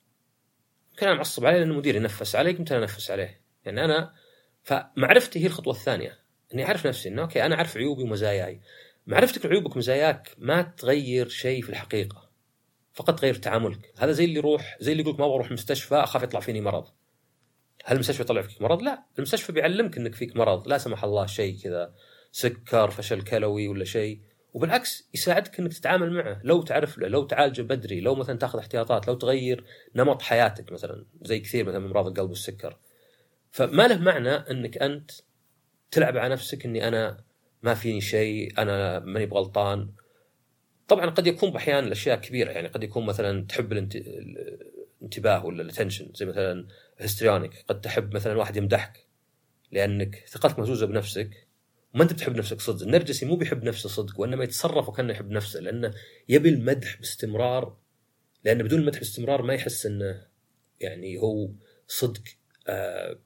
يمكن 0.90 1.06
أنا 1.06 1.16
معصب 1.16 1.46
عليه 1.46 1.58
لأن 1.58 1.70
المدير 1.70 1.96
ينفس 1.96 2.36
علي 2.36 2.52
قمت 2.52 2.72
أنا 2.72 2.82
أنفس 2.82 3.10
عليه. 3.10 3.40
يعني 3.64 3.84
أنا 3.84 4.14
فمعرفتي 4.62 5.42
هي 5.42 5.46
الخطوة 5.46 5.72
الثانية. 5.72 6.18
إني 6.54 6.66
أعرف 6.66 6.86
نفسي 6.86 7.08
إنه 7.08 7.22
أوكي 7.22 7.46
أنا 7.46 7.54
أعرف 7.54 7.76
عيوبي 7.76 8.02
ومزاياي. 8.02 8.60
معرفتك 9.06 9.46
لعيوبك 9.46 9.76
ومزاياك 9.76 10.34
ما 10.38 10.62
تغير 10.62 11.28
شيء 11.28 11.62
في 11.62 11.70
الحقيقة. 11.70 12.30
فقط 12.92 13.18
تغير 13.18 13.34
تعاملك. 13.34 13.92
هذا 13.98 14.12
زي 14.12 14.24
اللي 14.24 14.36
يروح 14.36 14.76
زي 14.80 14.92
اللي 14.92 15.02
يقول 15.02 15.16
ما 15.18 15.28
بروح 15.28 15.52
مستشفى 15.52 15.94
أخاف 15.94 16.22
يطلع 16.22 16.40
فيني 16.40 16.60
مرض. 16.60 16.88
هل 17.84 17.94
المستشفى 17.94 18.22
يطلع 18.22 18.42
فيك 18.42 18.62
مرض؟ 18.62 18.82
لا. 18.82 19.02
المستشفى 19.18 19.52
بيعلمك 19.52 19.98
إنك 19.98 20.14
فيك 20.14 20.36
مرض. 20.36 20.68
لا 20.68 20.78
سمح 20.78 21.04
الله 21.04 21.26
شيء 21.26 21.58
كذا. 21.58 21.94
سكر 22.32 22.90
فشل 22.90 23.22
كلوي 23.22 23.68
ولا 23.68 23.84
شيء. 23.84 24.20
وبالعكس 24.54 25.08
يساعدك 25.14 25.60
إنك 25.60 25.72
تتعامل 25.72 26.12
معه. 26.12 26.40
لو 26.44 26.62
تعرف 26.62 26.98
له 26.98 27.08
لو 27.08 27.24
تعالجه 27.24 27.62
بدري 27.62 28.00
لو 28.00 28.14
مثلا 28.14 28.38
تاخذ 28.38 28.58
احتياطات 28.58 29.08
لو 29.08 29.14
تغير 29.14 29.64
نمط 29.94 30.22
حياتك 30.22 30.72
مثلا 30.72 31.06
زي 31.22 31.40
كثير 31.40 31.64
مثلا 31.64 31.78
من 31.78 31.86
أمراض 31.86 32.06
القلب 32.06 32.30
والسكر. 32.30 32.78
فما 33.50 33.88
له 33.88 33.98
معنى 33.98 34.30
إنك 34.30 34.78
أنت 34.78 35.10
تلعب 35.90 36.16
على 36.16 36.32
نفسك 36.32 36.64
إني 36.64 36.88
أنا 36.88 37.25
ما 37.66 37.74
فيني 37.74 38.00
شيء 38.00 38.52
أنا 38.58 38.98
ماني 38.98 39.26
بغلطان. 39.26 39.90
طبعا 40.88 41.10
قد 41.10 41.26
يكون 41.26 41.50
باحيان 41.50 41.84
الأشياء 41.84 42.20
كبيرة 42.20 42.50
يعني 42.50 42.68
قد 42.68 42.82
يكون 42.84 43.06
مثلا 43.06 43.46
تحب 43.46 43.72
الانتباه 43.72 45.46
ولا 45.46 45.62
ال 45.62 45.67
attention 45.67 46.12
زي 46.14 46.26
مثلا 46.26 46.66
histrionic 46.98 47.64
قد 47.68 47.80
تحب 47.80 48.14
مثلا 48.14 48.38
واحد 48.38 48.56
يمدحك 48.56 49.06
لأنك 49.72 50.24
ثقتك 50.28 50.58
مهزوزة 50.58 50.86
بنفسك. 50.86 51.46
وما 51.94 52.02
أنت 52.02 52.12
بتحب 52.12 52.36
نفسك 52.36 52.60
صدق. 52.60 52.82
النرجسي 52.82 53.26
مو 53.26 53.36
بيحب 53.36 53.64
نفسه 53.64 53.88
صدق 53.88 54.20
وإنما 54.20 54.44
يتصرف 54.44 54.88
وكأنه 54.88 55.12
يحب 55.12 55.30
نفسه 55.30 55.60
لأنه 55.60 55.94
يبي 56.28 56.48
المدح 56.48 56.96
باستمرار. 56.96 57.76
لأنه 58.44 58.64
بدون 58.64 58.80
المدح 58.80 58.98
باستمرار 58.98 59.42
ما 59.42 59.54
يحس 59.54 59.86
إنه 59.86 60.26
يعني 60.80 61.18
هو 61.18 61.50
صدق 61.88 62.22
آه 62.68 63.18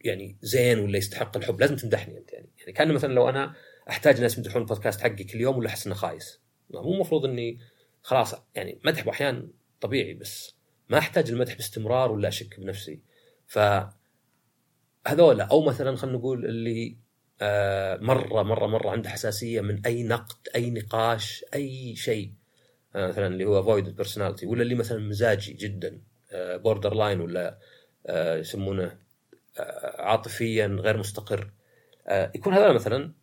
يعني 0.00 0.36
زين 0.42 0.78
ولا 0.78 0.98
يستحق 0.98 1.36
الحب 1.36 1.60
لازم 1.60 1.76
تمدحني 1.76 2.18
أنت 2.18 2.32
يعني. 2.32 2.48
يعني 2.58 2.72
كان 2.72 2.94
مثلا 2.94 3.12
لو 3.12 3.28
أنا 3.28 3.54
أحتاج 3.90 4.20
ناس 4.20 4.38
يمدحون 4.38 4.62
البودكاست 4.62 5.00
حقي 5.00 5.24
كل 5.24 5.40
يوم 5.40 5.58
ولا 5.58 5.68
احس 5.68 5.86
انه 5.86 5.94
خايس 5.94 6.40
مو 6.70 6.94
المفروض 6.94 7.24
إني 7.24 7.58
خلاص 8.02 8.34
يعني 8.54 8.80
مدح 8.84 9.08
أحيانا 9.08 9.48
طبيعي 9.80 10.14
بس 10.14 10.54
ما 10.88 10.98
أحتاج 10.98 11.30
المدح 11.30 11.54
باستمرار 11.54 12.12
ولا 12.12 12.28
أشك 12.28 12.60
بنفسي. 12.60 13.00
ف 13.46 13.58
هذولا 15.06 15.44
أو 15.44 15.62
مثلا 15.62 15.96
خلينا 15.96 16.18
نقول 16.18 16.44
اللي 16.44 16.96
آه 17.40 17.96
مرة 17.96 18.42
مرة 18.42 18.66
مرة 18.66 18.90
عنده 18.90 19.10
حساسية 19.10 19.60
من 19.60 19.86
أي 19.86 20.02
نقد 20.02 20.48
أي 20.54 20.70
نقاش 20.70 21.44
أي 21.54 21.96
شيء. 21.96 22.32
آه 22.96 23.08
مثلا 23.08 23.26
اللي 23.26 23.44
هو 23.44 23.60
avoidant 23.60 23.96
personality 23.96 24.46
ولا 24.46 24.62
اللي 24.62 24.74
مثلا 24.74 24.98
مزاجي 24.98 25.52
جدا. 25.52 26.00
border 26.34 26.92
آه 26.92 26.94
line 26.94 27.20
ولا 27.20 27.58
يسمونه 28.38 28.98
عاطفيا 29.98 30.66
غير 30.66 30.96
مستقر. 30.96 31.50
آه، 32.06 32.32
يكون 32.34 32.54
هذا 32.54 32.72
مثلا 32.72 33.14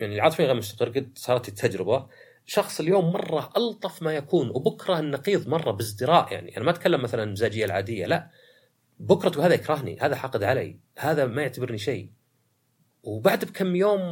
يعني 0.00 0.14
العاطفيا 0.14 0.46
غير 0.46 0.54
مستقر 0.54 0.88
قد 0.88 1.12
صارت 1.14 1.48
التجربة. 1.48 2.08
شخص 2.46 2.80
اليوم 2.80 3.12
مرة 3.12 3.52
ألطف 3.56 4.02
ما 4.02 4.14
يكون 4.14 4.50
وبكرة 4.50 4.98
النقيض 4.98 5.48
مرة 5.48 5.70
بازدراء 5.70 6.32
يعني. 6.32 6.56
أنا 6.56 6.64
ما 6.64 6.70
أتكلم 6.70 7.02
مثلا 7.02 7.22
المزاجيه 7.22 7.64
العادية 7.64 8.06
لا. 8.06 8.30
بكرته 9.00 9.46
هذا 9.46 9.54
يكرهني 9.54 9.98
هذا 10.00 10.16
حاقد 10.16 10.42
علي 10.42 10.78
هذا 10.98 11.26
ما 11.26 11.42
يعتبرني 11.42 11.78
شيء. 11.78 12.10
وبعد 13.02 13.44
بكم 13.44 13.76
يوم 13.76 14.02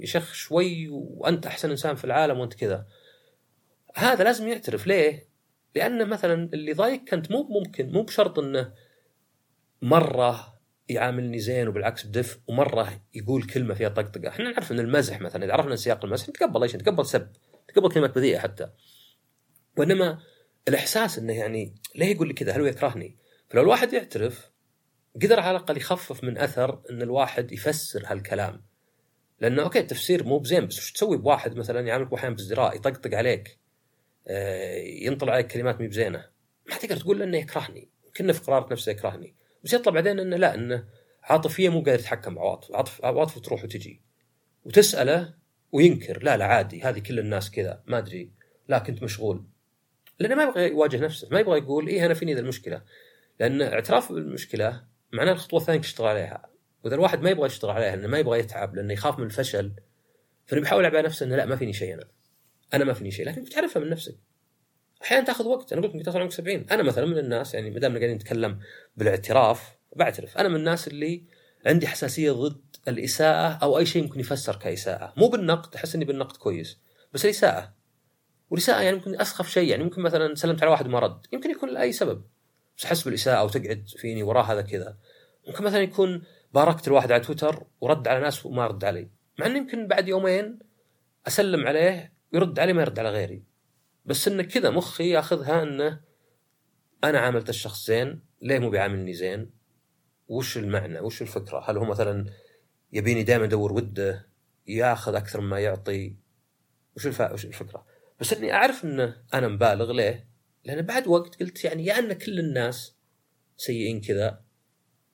يشخ 0.00 0.32
شوي 0.32 0.88
وأنت 0.90 1.46
أحسن 1.46 1.70
إنسان 1.70 1.96
في 1.96 2.04
العالم 2.04 2.38
وأنت 2.38 2.54
كذا. 2.54 2.86
هذا 3.96 4.24
لازم 4.24 4.48
يعترف. 4.48 4.86
ليه؟ 4.86 5.28
لأنه 5.74 6.04
مثلا 6.04 6.50
اللي 6.54 6.72
ضايقك 6.72 7.14
أنت 7.14 7.30
مو 7.30 7.42
ممكن 7.42 7.92
مو 7.92 8.02
بشرط 8.02 8.38
إنه 8.38 8.72
مرة 9.82 10.57
يعاملني 10.88 11.38
زين 11.38 11.68
وبالعكس 11.68 12.06
بدف 12.06 12.38
ومرة 12.46 13.00
يقول 13.14 13.42
كلمة 13.42 13.74
فيها 13.74 13.88
طقطقة، 13.88 14.28
إحنا 14.28 14.50
نعرف 14.50 14.72
إن 14.72 14.80
المزح 14.80 15.20
مثلا 15.20 15.44
إذا 15.44 15.52
عرفنا 15.52 15.76
سياق 15.76 16.04
المزح 16.04 16.28
نتقبل 16.28 16.62
أي 16.62 16.68
شيء 16.68 16.80
نتقبل 16.80 17.06
سب 17.06 17.32
نتقبل 17.70 17.90
كلمات 17.90 18.14
بذيئة 18.14 18.38
حتى. 18.38 18.68
وإنما 19.76 20.18
الإحساس 20.68 21.18
إنه 21.18 21.32
يعني 21.32 21.74
ليه 21.94 22.06
يقول 22.06 22.28
لي 22.28 22.34
كذا؟ 22.34 22.52
هل 22.52 22.60
هو 22.60 22.66
يكرهني؟ 22.66 23.16
فلو 23.48 23.62
الواحد 23.62 23.92
يعترف 23.92 24.50
قدر 25.22 25.40
على 25.40 25.50
الأقل 25.56 25.76
يخفف 25.76 26.24
من 26.24 26.38
أثر 26.38 26.82
إن 26.90 27.02
الواحد 27.02 27.52
يفسر 27.52 28.02
هالكلام. 28.06 28.62
لأنه 29.40 29.62
okay 29.62 29.78
التفسير 29.78 30.24
مو 30.24 30.38
بزين 30.38 30.66
بس 30.66 30.78
وش 30.78 30.92
تسوي 30.92 31.16
بواحد 31.16 31.56
مثلا 31.56 31.80
يعاملك 31.80 32.12
أحيانا 32.12 32.34
بازدراء 32.34 32.76
يطقطق 32.76 33.14
عليك 33.14 33.58
آه، 34.28 34.76
ينطل 34.76 35.30
عليك 35.30 35.46
كلمات 35.46 35.80
مي 35.80 35.88
بزينة 35.88 36.24
ما 36.66 36.76
تقدر 36.76 36.96
تقول 36.96 37.22
إنه 37.22 37.38
يكرهني 37.38 37.88
كنا 38.16 38.32
في 38.32 38.40
قرارة 38.40 38.72
نفسه 38.72 38.92
يكرهني 38.92 39.34
بس 39.64 39.72
يطلع 39.72 39.92
بعدين 39.92 40.20
إنه 40.20 40.36
لا 40.36 40.54
إنه 40.54 40.84
عاطفيا 41.22 41.70
مو 41.70 41.78
قادر 41.78 41.94
يتحكم 41.94 42.34
بعواطف 42.34 42.72
عاطف 42.72 43.04
عواطفه 43.04 43.40
تروح 43.40 43.64
وتجي. 43.64 44.02
وتسأله 44.64 45.34
وينكر 45.72 46.22
لا 46.22 46.36
لا 46.36 46.44
عادي 46.44 46.82
هذه 46.82 46.98
كل 46.98 47.18
الناس 47.18 47.50
كذا 47.50 47.82
ما 47.86 47.98
أدري 47.98 48.32
لا 48.68 48.78
كنت 48.78 49.02
مشغول. 49.02 49.44
لأنه 50.18 50.34
ما 50.34 50.42
يبغى 50.42 50.68
يواجه 50.68 50.96
نفسه 50.96 51.28
ما 51.30 51.40
يبغى 51.40 51.58
يقول 51.58 51.88
إيه 51.88 52.06
أنا 52.06 52.14
فيني 52.14 52.34
ذا 52.34 52.40
المشكلة. 52.40 52.82
لأن 53.40 53.62
اعتراف 53.62 54.12
بالمشكلة 54.12 54.84
معناه 55.12 55.32
الخطوة 55.32 55.60
الثانية 55.60 55.80
تشتغل 55.80 56.06
عليها. 56.06 56.50
وإذا 56.84 56.94
الواحد 56.94 57.22
ما 57.22 57.30
يبغى 57.30 57.46
يشتغل 57.46 57.70
عليها 57.70 57.96
لأنه 57.96 58.08
ما 58.08 58.18
يبغى 58.18 58.38
يتعب 58.38 58.74
لأنه 58.74 58.92
يخاف 58.92 59.18
من 59.18 59.24
الفشل 59.24 59.72
فانه 60.46 60.60
بيحاول 60.62 60.86
على 60.86 61.02
نفسه 61.02 61.26
إنه 61.26 61.36
لا 61.36 61.46
ما 61.46 61.56
فيني 61.56 61.72
شيء 61.72 61.94
أنا. 61.94 62.04
أنا 62.74 62.84
ما 62.84 62.92
فيني 62.92 63.10
شيء 63.10 63.26
لكن 63.26 63.44
بتعرفها 63.44 63.82
من 63.82 63.90
نفسك. 63.90 64.16
أحيانا 65.02 65.24
تاخذ 65.24 65.46
وقت. 65.46 65.72
أنا 65.72 65.82
قلت 65.82 65.94
لك 65.94 66.04
توصل 66.04 66.18
عمرك 66.18 66.32
70 66.32 66.66
أنا 66.70 66.82
مثلا 66.82 67.06
من 67.06 67.18
الناس 67.18 67.54
يعني 67.54 67.70
ما 67.70 67.78
دامنا 67.78 67.98
قاعدين 67.98 68.16
نتكلم 68.16 68.58
بالاعتراف 68.96 69.76
بعترف. 69.96 70.38
أنا 70.38 70.48
من 70.48 70.56
الناس 70.56 70.88
اللي 70.88 71.24
عندي 71.66 71.86
حساسية 71.86 72.32
ضد 72.32 72.76
الإساءة 72.88 73.58
أو 73.62 73.78
أي 73.78 73.86
شيء 73.86 74.02
ممكن 74.02 74.20
يفسر 74.20 74.56
كإساءة. 74.56 75.12
مو 75.16 75.28
بالنقد 75.28 75.74
أحس 75.74 75.94
إني 75.94 76.04
بالنقد 76.04 76.36
كويس. 76.36 76.78
بس 77.12 77.24
الإساءة. 77.24 77.74
والإساءة 78.50 78.80
يعني 78.82 78.96
ممكن 78.96 79.20
أسخف 79.20 79.50
شيء. 79.50 79.68
يعني 79.68 79.84
ممكن 79.84 80.02
مثلا 80.02 80.34
سلمت 80.34 80.62
على 80.62 80.70
واحد 80.70 80.86
وما 80.86 80.98
رد. 80.98 81.26
يمكن 81.32 81.50
يكون 81.50 81.68
لأي 81.68 81.92
سبب. 81.92 82.22
بس 82.78 82.84
أحس 82.84 83.02
بالإساءة 83.02 83.44
وتقعد 83.44 83.84
فيني 83.96 84.22
وراه 84.22 84.42
هذا 84.42 84.62
كذا. 84.62 84.96
ممكن 85.48 85.64
مثلا 85.64 85.80
يكون 85.80 86.22
باركت 86.54 86.88
الواحد 86.88 87.12
على 87.12 87.22
تويتر 87.22 87.66
ورد 87.80 88.08
على 88.08 88.20
ناس 88.20 88.46
وما 88.46 88.66
رد 88.66 88.84
علي. 88.84 89.08
مع 89.38 89.46
إنه 89.46 89.58
يمكن 89.58 89.86
بعد 89.86 90.08
يومين 90.08 90.58
أسلم 91.26 91.66
عليه 91.66 92.12
ويرد 92.32 92.58
علي 92.58 92.72
ما 92.72 92.82
يرد 92.82 92.98
على 92.98 93.10
غيري. 93.10 93.47
بس 94.04 94.28
انه 94.28 94.42
كذا 94.42 94.70
مخي 94.70 95.10
ياخذها 95.10 95.62
إنه 95.62 96.00
أنا 97.04 97.18
عاملت 97.18 97.48
الشخص 97.48 97.86
زين 97.86 98.22
ليه 98.42 98.58
مو 98.58 98.70
بيعاملني 98.70 99.14
زين؟ 99.14 99.50
وش 100.28 100.58
المعنى؟ 100.58 101.00
وش 101.00 101.22
الفكرة؟ 101.22 101.70
هل 101.70 101.76
هو 101.76 101.84
مثلا 101.84 102.26
يبيني 102.92 103.22
دائما 103.22 103.44
ادور 103.44 103.72
وده 103.72 104.28
ياخذ 104.66 105.14
أكثر 105.14 105.40
مما 105.40 105.60
يعطي؟ 105.60 106.16
وش 106.96 107.06
الف... 107.06 107.20
وش 107.20 107.44
الفكرة؟ 107.44 107.86
بس 108.20 108.32
إني 108.32 108.52
أعرف 108.52 108.84
إنه 108.84 109.16
أنا 109.34 109.48
مبالغ 109.48 109.92
ليه؟ 109.92 110.28
لأن 110.64 110.82
بعد 110.82 111.06
وقت 111.06 111.40
قلت 111.40 111.64
يعني 111.64 111.86
يا 111.86 111.98
أن 111.98 112.12
كل 112.12 112.38
الناس 112.38 112.96
سيئين 113.56 114.00
كذا. 114.00 114.40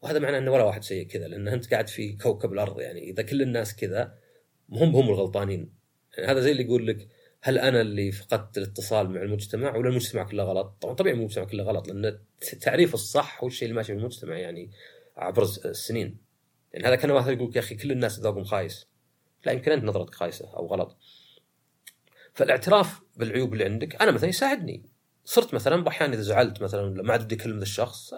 وهذا 0.03 0.19
معناه 0.19 0.39
إن 0.39 0.49
ولا 0.49 0.65
واحد 0.65 0.85
سيء 0.85 1.07
كذا 1.07 1.29
لأن 1.29 1.49
أنت 1.49 1.71
قاعد 1.71 1.89
في 1.89 2.13
كوكب 2.13 2.53
الأرض 2.53 2.81
يعني 2.81 3.11
إذا 3.11 3.23
كل 3.23 3.43
الناس 3.43 3.77
كذا 3.77 4.19
هم 4.71 4.97
هم 4.97 5.09
الغلطانين. 5.09 5.75
يعني 6.17 6.33
هذا 6.33 6.41
زي 6.41 6.53
اللي 6.53 6.63
يقول 6.63 6.87
لك 6.87 7.09
هل 7.47 7.59
أنا 7.59 7.81
اللي 7.81 8.13
فقدت 8.13 8.59
الاتصال 8.59 9.11
مع 9.11 9.23
المجتمع 9.23 9.77
ولا 9.77 9.89
المجتمع 9.89 10.23
كله 10.23 10.43
غلط؟ 10.45 10.77
طبعا 10.81 10.95
طبيعي 10.95 11.17
المجتمع 11.17 11.45
كله 11.45 11.65
غلط 11.65 11.89
لأن 11.89 12.19
تعريف 12.61 12.95
الصح 12.95 13.43
هو 13.43 13.47
الشيء 13.47 13.69
اللي 13.69 13.77
ماشي 13.77 13.93
في 13.93 13.99
المجتمع 13.99 14.37
يعني 14.37 14.71
عبر 15.17 15.43
السنين. 15.43 16.19
يعني 16.73 16.87
هذا 16.87 16.95
كان 16.95 17.11
واحد 17.11 17.33
يقول 17.33 17.53
يا 17.55 17.61
أخي 17.61 17.75
كل 17.75 17.93
الناس 17.93 18.21
ذوقهم 18.21 18.45
خايس. 18.45 18.87
لا 19.47 19.53
يمكن 19.53 19.73
أنت 19.73 19.85
نظرتك 19.85 20.15
خايسة 20.15 20.57
أو 20.57 20.67
غلط. 20.67 20.97
فالاعتراف 22.35 23.01
بالعيوب 23.17 23.53
اللي 23.53 23.65
عندك 23.65 24.03
أنا 24.03 24.11
مثلا 24.11 24.29
يساعدني. 24.29 24.83
صرت 25.25 25.55
مثلا 25.55 25.89
أحيانا 25.89 26.15
إذا 26.15 26.23
زعلت 26.23 26.63
مثلا 26.63 26.83
ولا 26.83 27.03
ما 27.03 27.13
عاد 27.13 27.23
ودي 27.23 27.35
اكلم 27.35 27.57
ذا 27.57 27.63
الشخص 27.63 28.15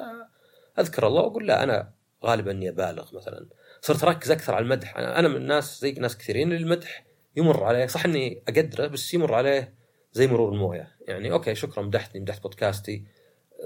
أذكر 0.79 1.07
الله 1.07 1.23
وأقول 1.23 1.47
لا 1.47 1.63
أنا 1.63 1.93
غالبا 2.25 2.51
إني 2.51 2.69
أبالغ 2.69 3.17
مثلا. 3.17 3.47
صرت 3.81 4.05
أركز 4.05 4.31
أكثر 4.31 4.55
على 4.55 4.63
المدح. 4.63 4.97
أنا 4.97 5.29
من 5.29 5.37
الناس 5.37 5.81
زي 5.81 5.93
ناس 5.93 6.19
كثيرين 6.19 6.53
المدح 6.53 7.07
يمر 7.37 7.65
عليه. 7.65 7.87
صح 7.87 8.05
إني 8.05 8.43
أقدره 8.49 8.87
بس 8.87 9.15
يمر 9.15 9.35
عليه 9.35 9.75
زي 10.13 10.27
مرور 10.27 10.53
الموية. 10.53 10.97
يعني 11.09 11.33
okay 11.33 11.55
شكرا 11.55 11.83
مدحتني 11.83 12.21
مدحت 12.21 12.43
بودكاستي. 12.43 13.07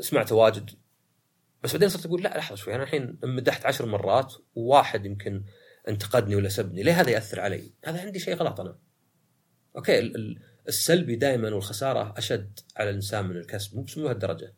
سمعته 0.00 0.34
واجد. 0.34 0.70
بس 1.62 1.72
بعدين 1.72 1.88
صرت 1.88 2.06
أقول 2.06 2.22
لا 2.22 2.38
لحظة 2.38 2.56
شوي. 2.56 2.74
أنا 2.74 2.82
الحين 2.82 3.18
مدحت 3.24 3.66
عشر 3.66 3.86
مرات 3.86 4.34
وواحد 4.54 5.06
يمكن 5.06 5.44
انتقدني 5.88 6.36
ولا 6.36 6.48
سبني. 6.48 6.82
ليه 6.82 7.00
هذا 7.00 7.10
يأثر 7.10 7.40
علي؟ 7.40 7.72
هذا 7.84 8.00
عندي 8.00 8.18
شيء 8.18 8.34
غلط 8.34 8.60
أنا. 8.60 8.78
okay 9.76 10.12
السلبي 10.68 11.16
دائما 11.16 11.54
والخسارة 11.54 12.14
أشد 12.16 12.60
على 12.76 12.90
الإنسان 12.90 13.26
من 13.26 13.36
الكسب. 13.36 13.76
مو 13.76 13.82
بس 13.82 13.98
بهالدرجه. 13.98 14.54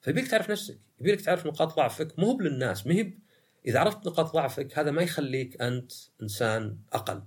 فيبيك 0.00 0.28
تعرف 0.28 0.50
نفسك، 0.50 0.78
يبيك 1.00 1.20
تعرف 1.20 1.46
نقاط 1.46 1.76
ضعفك. 1.76 2.18
مو 2.18 2.40
للناس، 2.40 2.86
ما 2.86 2.94
هي 2.94 3.12
إذا 3.66 3.78
عرفت 3.78 4.06
نقاط 4.06 4.34
ضعفك 4.34 4.78
هذا 4.78 4.90
ما 4.90 5.02
يخليك 5.02 5.62
أنت 5.62 5.92
إنسان 6.22 6.78
أقل. 6.92 7.22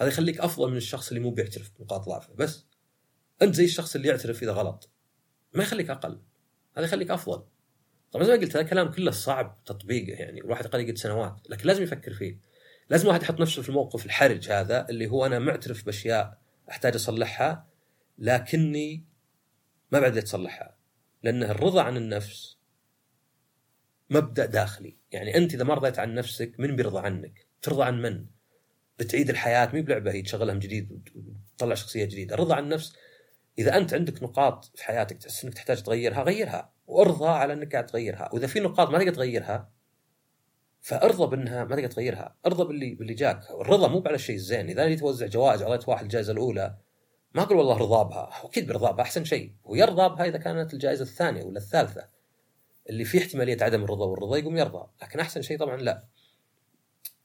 هذا 0.00 0.08
يخليك 0.08 0.40
أفضل 0.40 0.70
من 0.70 0.76
الشخص 0.76 1.08
اللي 1.08 1.20
مو 1.20 1.30
بيعترف 1.30 1.70
بنقاط 1.78 2.08
ضعفه 2.08 2.34
بس. 2.34 2.66
أنت 3.42 3.54
زي 3.54 3.64
الشخص 3.64 3.94
اللي 3.94 4.08
يعترف 4.08 4.42
إذا 4.42 4.52
غلط. 4.52 4.90
ما 5.54 5.62
يخليك 5.62 5.90
أقل. 5.90 6.20
هذا 6.76 6.86
يخليك 6.86 7.10
أفضل. 7.10 7.44
طبعا 8.12 8.24
زي 8.24 8.32
ما 8.32 8.40
قلت 8.40 8.56
هذا 8.56 8.66
كلام 8.66 8.90
كله 8.90 9.10
صعب 9.10 9.64
تطبيقه 9.64 10.20
يعني 10.20 10.40
الواحد 10.40 10.66
قد 10.66 10.80
يقعد 10.80 10.98
سنوات 10.98 11.36
لكن 11.48 11.66
لازم 11.66 11.82
يفكر 11.82 12.12
فيه 12.12 12.38
لازم 12.90 13.08
واحد 13.08 13.22
يحط 13.22 13.40
نفسه 13.40 13.62
في 13.62 13.68
الموقف 13.68 14.06
الحرج 14.06 14.50
هذا 14.50 14.88
اللي 14.88 15.06
هو 15.06 15.26
أنا 15.26 15.38
معترف 15.38 15.86
بأشياء 15.86 16.38
أحتاج 16.70 16.94
أصلحها 16.94 17.66
لكني 18.18 19.04
ما 19.92 20.00
بعد 20.00 20.18
اصلحها 20.18 20.76
لأن 21.22 21.42
الرضا 21.42 21.82
عن 21.82 21.96
النفس 21.96 22.56
مبدأ 24.10 24.46
داخلي 24.46 24.96
يعني 25.12 25.36
أنت 25.36 25.54
إذا 25.54 25.64
ما 25.64 25.74
رضيت 25.74 25.98
عن 25.98 26.14
نفسك 26.14 26.60
من 26.60 26.76
بيرضى 26.76 27.06
عنك 27.06 27.46
ترضى 27.62 27.84
عن 27.84 28.02
من 28.02 28.26
بتعيد 28.98 29.30
الحياة 29.30 29.70
مي 29.72 29.82
بلعبة 29.82 30.12
هي 30.12 30.22
تشغلها 30.22 30.54
من 30.54 30.60
جديد 30.60 31.10
وتطلع 31.54 31.74
شخصية 31.74 32.04
جديدة. 32.04 32.34
الرضا 32.34 32.54
عن 32.54 32.64
النفس 32.64 32.92
إذا 33.58 33.76
أنت 33.76 33.94
عندك 33.94 34.22
نقاط 34.22 34.64
في 34.74 34.84
حياتك 34.84 35.16
تحس 35.16 35.44
إنك 35.44 35.54
تحتاج 35.54 35.82
تغيرها 35.82 36.22
غيرها. 36.22 36.72
وأرضى 36.86 37.28
على 37.28 37.52
إنك 37.52 37.72
قاعد 37.72 37.86
تغيرها. 37.86 38.30
وإذا 38.32 38.46
في 38.46 38.60
نقاط 38.60 38.90
ما 38.90 38.98
تقدر 38.98 39.14
تغيرها 39.14 39.70
فأرضى 40.80 41.36
بأنها 41.36 41.64
ما 41.64 41.76
تقدر 41.76 41.88
تغيرها. 41.88 42.36
أرضى 42.46 42.64
باللي 42.64 42.94
باللي 42.94 43.14
جاك. 43.14 43.50
الرضا 43.50 43.88
مو 43.88 44.02
على 44.06 44.14
الشيء 44.14 44.36
الزين 44.36 44.68
إذا 44.68 44.88
جيت 44.88 45.00
توزع 45.00 45.26
جوائز 45.26 45.62
اعطيت 45.62 45.88
واحد 45.88 46.02
الجائزة 46.02 46.32
الأولى 46.32 46.76
ما 47.34 47.42
أقول 47.42 47.56
والله 47.56 47.78
رضا 47.78 48.02
بها. 48.02 48.30
أكيد 48.44 48.66
برضا 48.66 48.90
بها 48.90 49.02
أحسن 49.02 49.24
شيء. 49.24 49.54
ويرضى 49.64 50.16
بها 50.16 50.24
إذا 50.24 50.38
كانت 50.38 50.74
الجائزة 50.74 51.02
الثانية 51.02 51.44
ولا 51.44 51.58
الثالثة. 51.58 52.08
اللي 52.90 53.04
في 53.04 53.18
احتمالية 53.18 53.56
عدم 53.60 53.84
الرضا 53.84 54.06
والرضا 54.06 54.36
يقوم 54.36 54.56
يرضى. 54.56 54.88
لكن 55.02 55.20
أحسن 55.20 55.42
شيء 55.42 55.58
طبعا 55.58 55.76
لا. 55.76 56.04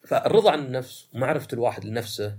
فالرضا 0.04 0.52
عن 0.52 0.60
النفس 0.60 1.10
ومعرفة 1.14 1.48
الواحد 1.54 1.86
لنفسه 1.86 2.38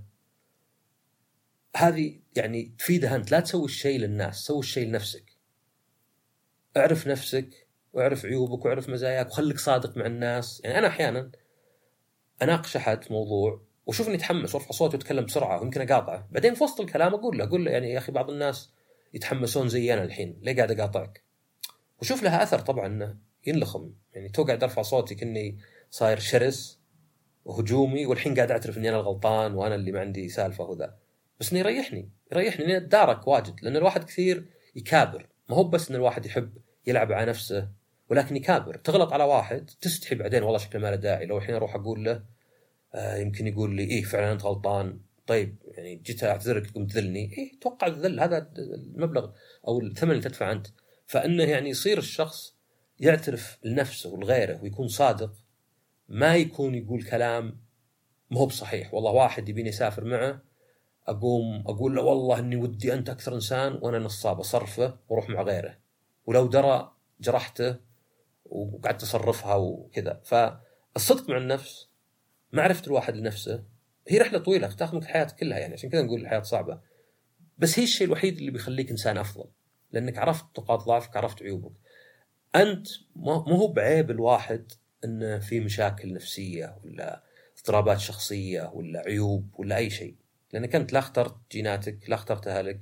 هذه 1.75 2.19
يعني 2.35 2.75
تفيدها 2.77 3.15
أنت. 3.15 3.31
لا 3.31 3.39
تسوي 3.39 3.65
الشيء 3.65 3.99
للناس 3.99 4.37
سوي 4.39 4.59
الشيء 4.59 4.87
لنفسك. 4.87 5.37
اعرف 6.77 7.07
نفسك 7.07 7.67
واعرف 7.93 8.25
عيوبك 8.25 8.65
واعرف 8.65 8.89
مزاياك 8.89 9.27
وخليك 9.27 9.59
صادق 9.59 9.97
مع 9.97 10.05
الناس. 10.05 10.61
يعني 10.63 10.79
أنا 10.79 10.87
أحيانا 10.87 11.31
أناقش 12.41 12.75
أحد 12.75 13.05
موضوع 13.09 13.61
وشوف 13.85 14.07
اني 14.07 14.17
وأرفع 14.31 14.71
صوتي 14.71 14.97
وأتكلم 14.97 15.25
بسرعة 15.25 15.59
ويمكن 15.61 15.81
أقاطعه. 15.81 16.27
بعدين 16.31 16.53
في 16.53 16.63
وسط 16.63 16.81
الكلام 16.81 17.13
أقول 17.13 17.37
له 17.37 17.43
أقول 17.43 17.65
له 17.65 17.71
يعني 17.71 17.91
يا 17.91 17.97
أخي 17.97 18.11
بعض 18.11 18.29
الناس 18.29 18.69
يتحمسون 19.13 19.69
زي 19.69 19.93
أنا 19.93 20.03
الحين 20.03 20.39
ليه 20.41 20.55
قاعد 20.55 20.71
أقاطعك؟ 20.71 21.23
وشوف 22.01 22.23
لها 22.23 22.43
أثر 22.43 22.59
طبعا 22.59 22.87
إنه 22.87 23.17
ينلخم. 23.47 23.91
يعني 24.13 24.29
تو 24.29 24.43
قاعد 24.43 24.63
أرفع 24.63 24.81
صوتي 24.81 25.15
كني 25.15 25.57
صاير 25.89 26.19
شرس. 26.19 26.82
وهجومي 27.45 28.05
والحين 28.05 28.35
قاعد 28.35 28.51
أعترف 28.51 28.77
إني 28.77 28.89
أنا 28.89 28.97
الغلطان 28.99 29.53
وأنا 29.53 29.75
اللي 29.75 29.91
ما 29.91 29.99
عندي 29.99 30.29
سالفة 30.29 30.63
وذا. 30.63 30.95
بس 31.39 31.51
إنه 31.51 31.59
يريحني 31.59 32.09
يريحني 32.31 32.65
إني 32.65 32.77
أتدارك 32.77 33.27
واجد 33.27 33.55
لأن 33.61 33.75
الواحد 33.75 34.03
كثير 34.03 34.45
يكابر. 34.75 35.27
ما 35.49 35.55
هو 35.55 35.63
بس 35.63 35.89
إن 35.89 35.95
الواحد 35.95 36.25
يحب 36.25 36.57
يلعب 36.87 37.11
على 37.11 37.29
نفسه 37.29 37.69
ولكن 38.09 38.35
يكابر. 38.35 38.75
تغلط 38.75 39.13
على 39.13 39.23
واحد 39.23 39.69
تستحي 39.81 40.15
بعدين 40.15 40.43
والله 40.43 40.57
شكله 40.57 40.81
ما 40.81 40.87
له 40.87 40.95
داعي. 40.95 41.25
لو 41.25 41.37
الحين 41.37 41.55
أروح 41.55 41.75
أقول 41.75 42.05
له 42.05 42.23
آه 42.93 43.15
يمكن 43.15 43.47
يقول 43.47 43.75
لي 43.75 43.83
إيه 43.83 44.03
فعلا 44.03 44.31
أنت 44.31 44.43
غلطان. 44.43 44.99
طيب 45.27 45.55
يعني 45.67 45.95
جيت 45.95 46.23
أعتذرك 46.23 46.67
تقوم 46.67 46.87
تذلني. 46.87 47.33
إيه 47.37 47.59
توقع 47.59 47.87
الذل 47.87 48.19
هذا 48.19 48.51
المبلغ 48.57 49.31
أو 49.67 49.81
الثمن 49.81 50.11
اللي 50.11 50.21
تدفع 50.21 50.51
أنت. 50.51 50.67
فإنه 51.05 51.43
يعني 51.43 51.69
يصير 51.69 51.97
الشخص 51.97 52.55
يعترف 52.99 53.57
لنفسه 53.63 54.09
ولغيره 54.09 54.59
ويكون 54.63 54.87
صادق 54.87 55.33
ما 56.07 56.35
يكون 56.35 56.75
يقول 56.75 57.03
كلام 57.03 57.59
ما 58.31 58.39
هو 58.39 58.45
بصحيح. 58.45 58.93
والله 58.93 59.11
واحد 59.11 59.49
يبيني 59.49 59.69
اسافر 59.69 60.03
معه 60.03 60.41
أقوم 61.07 61.63
أقول 61.67 61.95
له 61.95 62.01
والله 62.01 62.39
إني 62.39 62.55
ودي 62.55 62.93
أنت 62.93 63.09
أكثر 63.09 63.35
إنسان 63.35 63.79
وأنا 63.81 63.99
نصاب 63.99 64.39
أصرفه 64.39 64.97
وأروح 65.09 65.29
مع 65.29 65.41
غيره. 65.41 65.77
ولو 66.25 66.47
درى 66.47 66.91
جرحته 67.21 67.75
وقعدت 68.45 69.01
تصرفها 69.01 69.55
وكذا. 69.55 70.21
فالصدق 70.23 71.29
مع 71.29 71.37
النفس 71.37 71.89
معرفة 72.51 72.87
الواحد 72.87 73.15
لنفسه 73.15 73.63
هي 74.07 74.17
رحلة 74.17 74.39
طويلة 74.39 74.67
تاخذ 74.67 74.95
منك 74.95 75.03
الحياة 75.03 75.27
كلها 75.39 75.59
يعني 75.59 75.73
عشان 75.73 75.89
كذا 75.89 76.01
نقول 76.01 76.21
الحياة 76.21 76.41
صعبة. 76.41 76.79
بس 77.57 77.79
هي 77.79 77.83
الشيء 77.83 78.07
الوحيد 78.07 78.37
اللي 78.37 78.51
بيخليك 78.51 78.89
إنسان 78.91 79.17
أفضل 79.17 79.45
لأنك 79.91 80.17
عرفت 80.17 80.45
نقاط 80.59 80.83
ضعفك 80.83 81.17
عرفت 81.17 81.43
عيوبك. 81.43 81.71
أنت 82.55 82.87
مو 83.15 83.33
هو 83.33 83.67
بعيب 83.67 84.11
الواحد 84.11 84.71
انه 85.05 85.39
في 85.39 85.59
مشاكل 85.59 86.13
نفسية 86.13 86.77
ولا 86.83 87.23
اضطرابات 87.57 87.99
شخصية 87.99 88.71
ولا 88.73 88.99
عيوب 88.99 89.49
ولا 89.57 89.77
أي 89.77 89.89
شيء. 89.89 90.15
لانك 90.53 90.75
انت 90.75 90.93
لا 90.93 90.99
اخترت 90.99 91.35
جيناتك 91.51 92.09
لا 92.09 92.15
اخترت 92.15 92.47
أهلك 92.47 92.81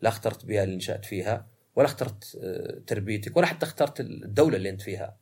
لا 0.00 0.08
اخترت 0.08 0.42
البيئه 0.42 0.62
اللي 0.62 0.76
نشأت 0.76 1.04
فيها 1.04 1.46
ولا 1.76 1.86
اخترت 1.86 2.38
آه، 2.42 2.82
تربيتك 2.86 3.36
ولا 3.36 3.46
حتى 3.46 3.66
اخترت 3.66 4.00
الدولة 4.00 4.56
اللي 4.56 4.70
أنت 4.70 4.82
فيها 4.82 5.16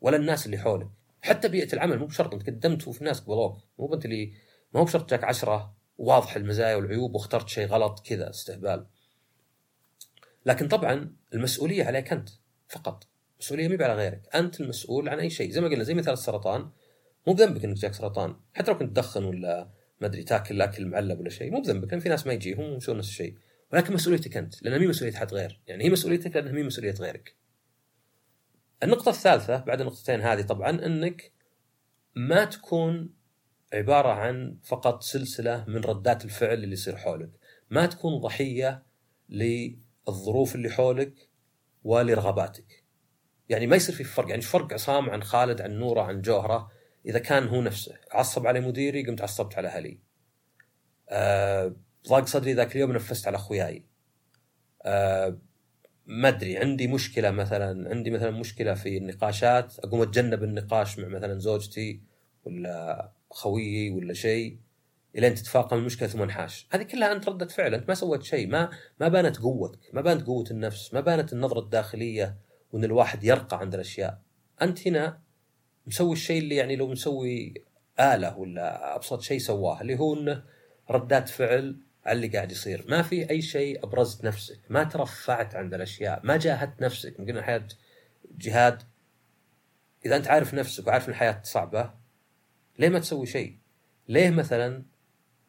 ولا 0.00 0.16
الناس 0.16 0.46
اللي 0.46 0.58
حولك. 0.58 0.88
حتى 1.22 1.48
بيئة 1.48 1.72
العمل 1.72 1.98
مو 1.98 2.06
بشرط 2.06 2.34
أنت 2.34 2.46
قدمت 2.46 2.88
وفي 2.88 3.04
ناس 3.04 3.20
قبلوك. 3.20 3.58
مو 3.78 3.94
انت 3.94 4.04
اللي 4.04 4.32
ما 4.72 4.80
هو 4.80 4.84
بشرط 4.84 5.10
جاك 5.10 5.24
عشرة 5.24 5.74
واضح 5.98 6.36
المزايا 6.36 6.76
والعيوب 6.76 7.14
واخترت 7.14 7.48
شيء 7.48 7.66
غلط 7.66 8.06
كذا 8.06 8.30
استهبال. 8.30 8.86
لكن 10.46 10.68
طبعا 10.68 11.16
المسؤولية 11.34 11.84
عليك 11.84 12.12
أنت 12.12 12.28
فقط. 12.68 13.06
مسؤولية 13.40 13.68
مي 13.68 13.84
على 13.84 13.94
غيرك. 13.94 14.22
أنت 14.34 14.60
المسؤول 14.60 15.08
عن 15.08 15.20
أي 15.20 15.30
شيء. 15.30 15.50
زي 15.50 15.60
ما 15.60 15.68
قلنا 15.68 15.84
زي 15.84 15.94
مثال 15.94 16.12
السرطان 16.12 16.70
مو 17.26 17.32
بذنبك 17.32 17.64
إنك 17.64 17.76
جاك 17.76 17.94
سرطان. 17.94 18.36
حتى 18.54 18.70
لو 18.70 18.78
كنت 18.78 18.90
تدخن 18.90 19.24
ولا 19.24 19.70
ما 20.00 20.06
أدري 20.06 20.22
تاكل 20.22 20.62
أكل 20.62 20.86
معلب 20.86 21.20
ولا 21.20 21.30
شيء 21.30 21.50
مو 21.50 21.60
بذنبك 21.60 21.90
لأن 21.90 22.00
في 22.00 22.08
ناس 22.08 22.26
ما 22.26 22.32
يجيهم 22.32 22.76
يسوون 22.76 22.98
نفس 22.98 23.08
الشيء. 23.08 23.34
ولكن 23.72 23.94
مسؤوليتك 23.94 24.36
أنت 24.36 24.62
لانها 24.62 24.78
مي 24.78 24.86
مسؤولية 24.86 25.14
حد 25.14 25.34
غير. 25.34 25.60
يعني 25.66 25.84
هي 25.84 25.90
مسؤوليتك 25.90 26.36
لانها 26.36 26.52
مي 26.52 26.62
مسؤولية 26.62 26.94
غيرك. 26.94 27.34
النقطة 28.82 29.08
الثالثة 29.10 29.56
بعد 29.56 29.80
النقطتين 29.80 30.20
هذه 30.20 30.42
طبعا 30.42 30.70
إنك 30.70 31.32
ما 32.14 32.44
تكون 32.44 33.10
عبارة 33.72 34.08
عن 34.08 34.56
فقط 34.62 35.02
سلسلة 35.02 35.64
من 35.68 35.76
ردات 35.76 36.24
الفعل 36.24 36.54
اللي 36.54 36.72
يصير 36.72 36.96
حولك. 36.96 37.30
ما 37.70 37.86
تكون 37.86 38.20
ضحية 38.20 38.82
للظروف 39.28 40.54
اللي 40.54 40.70
حولك 40.70 41.28
ولرغباتك. 41.84 42.63
يعني 43.48 43.66
ما 43.66 43.76
يصير 43.76 43.94
في 43.94 44.04
فرق 44.04 44.30
يعني 44.30 44.42
فرق 44.42 44.72
عصام 44.72 45.10
عن 45.10 45.22
خالد 45.22 45.60
عن 45.60 45.78
نورة 45.78 46.02
عن 46.02 46.20
جوهرة 46.20 46.70
إذا 47.06 47.18
كان 47.18 47.48
هو 47.48 47.62
نفسه. 47.62 47.94
عصب 48.12 48.46
على 48.46 48.60
مديري 48.60 49.06
قمت 49.06 49.20
عصبت 49.20 49.58
على 49.58 49.68
أهلي. 49.68 49.98
أه 51.08 51.76
ضاق 52.08 52.26
صدري 52.26 52.52
ذاك 52.52 52.76
اليوم 52.76 52.92
نفست 52.92 53.26
على 53.26 53.36
أخوياي. 53.36 53.84
أه 54.82 55.38
ما 56.06 56.28
أدري 56.28 56.56
عندي 56.58 56.86
مشكلة 56.86 57.30
مثلا 57.30 57.90
عندي 57.90 58.10
مثلا 58.10 58.30
مشكلة 58.30 58.74
في 58.74 58.96
النقاشات 58.96 59.78
أقوم 59.78 60.02
أتجنب 60.02 60.42
النقاش 60.42 60.98
مع 60.98 61.08
مثلا 61.08 61.38
زوجتي 61.38 62.02
ولا 62.44 63.12
خويي 63.30 63.90
ولا 63.90 64.14
شيء 64.14 64.58
الين 65.16 65.34
تتفاقم 65.34 65.76
المشكلة 65.78 66.08
ثم 66.08 66.22
انحاش، 66.22 66.68
هذه 66.72 66.82
كلها 66.82 67.12
أنت 67.12 67.28
رده 67.28 67.46
فعل، 67.46 67.74
انت 67.74 67.88
ما 67.88 67.94
سويت 67.94 68.22
شيء، 68.22 68.46
ما 68.48 68.70
ما 69.00 69.08
بانت 69.08 69.36
قوتك، 69.36 69.78
ما 69.92 70.00
بانت 70.00 70.26
قوة 70.26 70.44
النفس، 70.50 70.94
ما 70.94 71.00
بانت 71.00 71.32
النظرة 71.32 71.60
الداخلية 71.60 72.36
وإن 72.74 72.84
الواحد 72.84 73.24
يرقى 73.24 73.60
عند 73.60 73.74
الأشياء. 73.74 74.20
أنت 74.62 74.88
هنا 74.88 75.18
مسوي 75.86 76.12
الشيء 76.12 76.42
اللي 76.42 76.56
يعني 76.56 76.76
لو 76.76 76.88
مسوي 76.88 77.54
آلة 78.00 78.38
ولا 78.38 78.96
أبسط 78.96 79.20
شيء 79.20 79.38
سواه 79.38 79.80
اللي 79.80 79.98
هو 79.98 80.14
إنه 80.14 80.44
ردات 80.90 81.28
فعل 81.28 81.76
على 82.06 82.16
اللي 82.16 82.28
قاعد 82.28 82.52
يصير، 82.52 82.84
ما 82.88 83.02
في 83.02 83.30
أي 83.30 83.42
شيء 83.42 83.84
أبرزت 83.84 84.24
نفسك، 84.24 84.58
ما 84.68 84.84
ترفعت 84.84 85.54
عند 85.54 85.74
الأشياء، 85.74 86.20
ما 86.24 86.36
جاهدت 86.36 86.82
نفسك، 86.82 87.16
قلنا 87.18 87.38
الحياة 87.38 87.68
جهاد 88.38 88.82
إذا 90.06 90.16
أنت 90.16 90.28
عارف 90.28 90.54
نفسك 90.54 90.86
وعارف 90.86 91.04
إن 91.04 91.10
الحياة 91.10 91.40
صعبة 91.44 91.90
ليه 92.78 92.88
ما 92.88 92.98
تسوي 92.98 93.26
شيء؟ 93.26 93.56
ليه 94.08 94.30
مثلا 94.30 94.82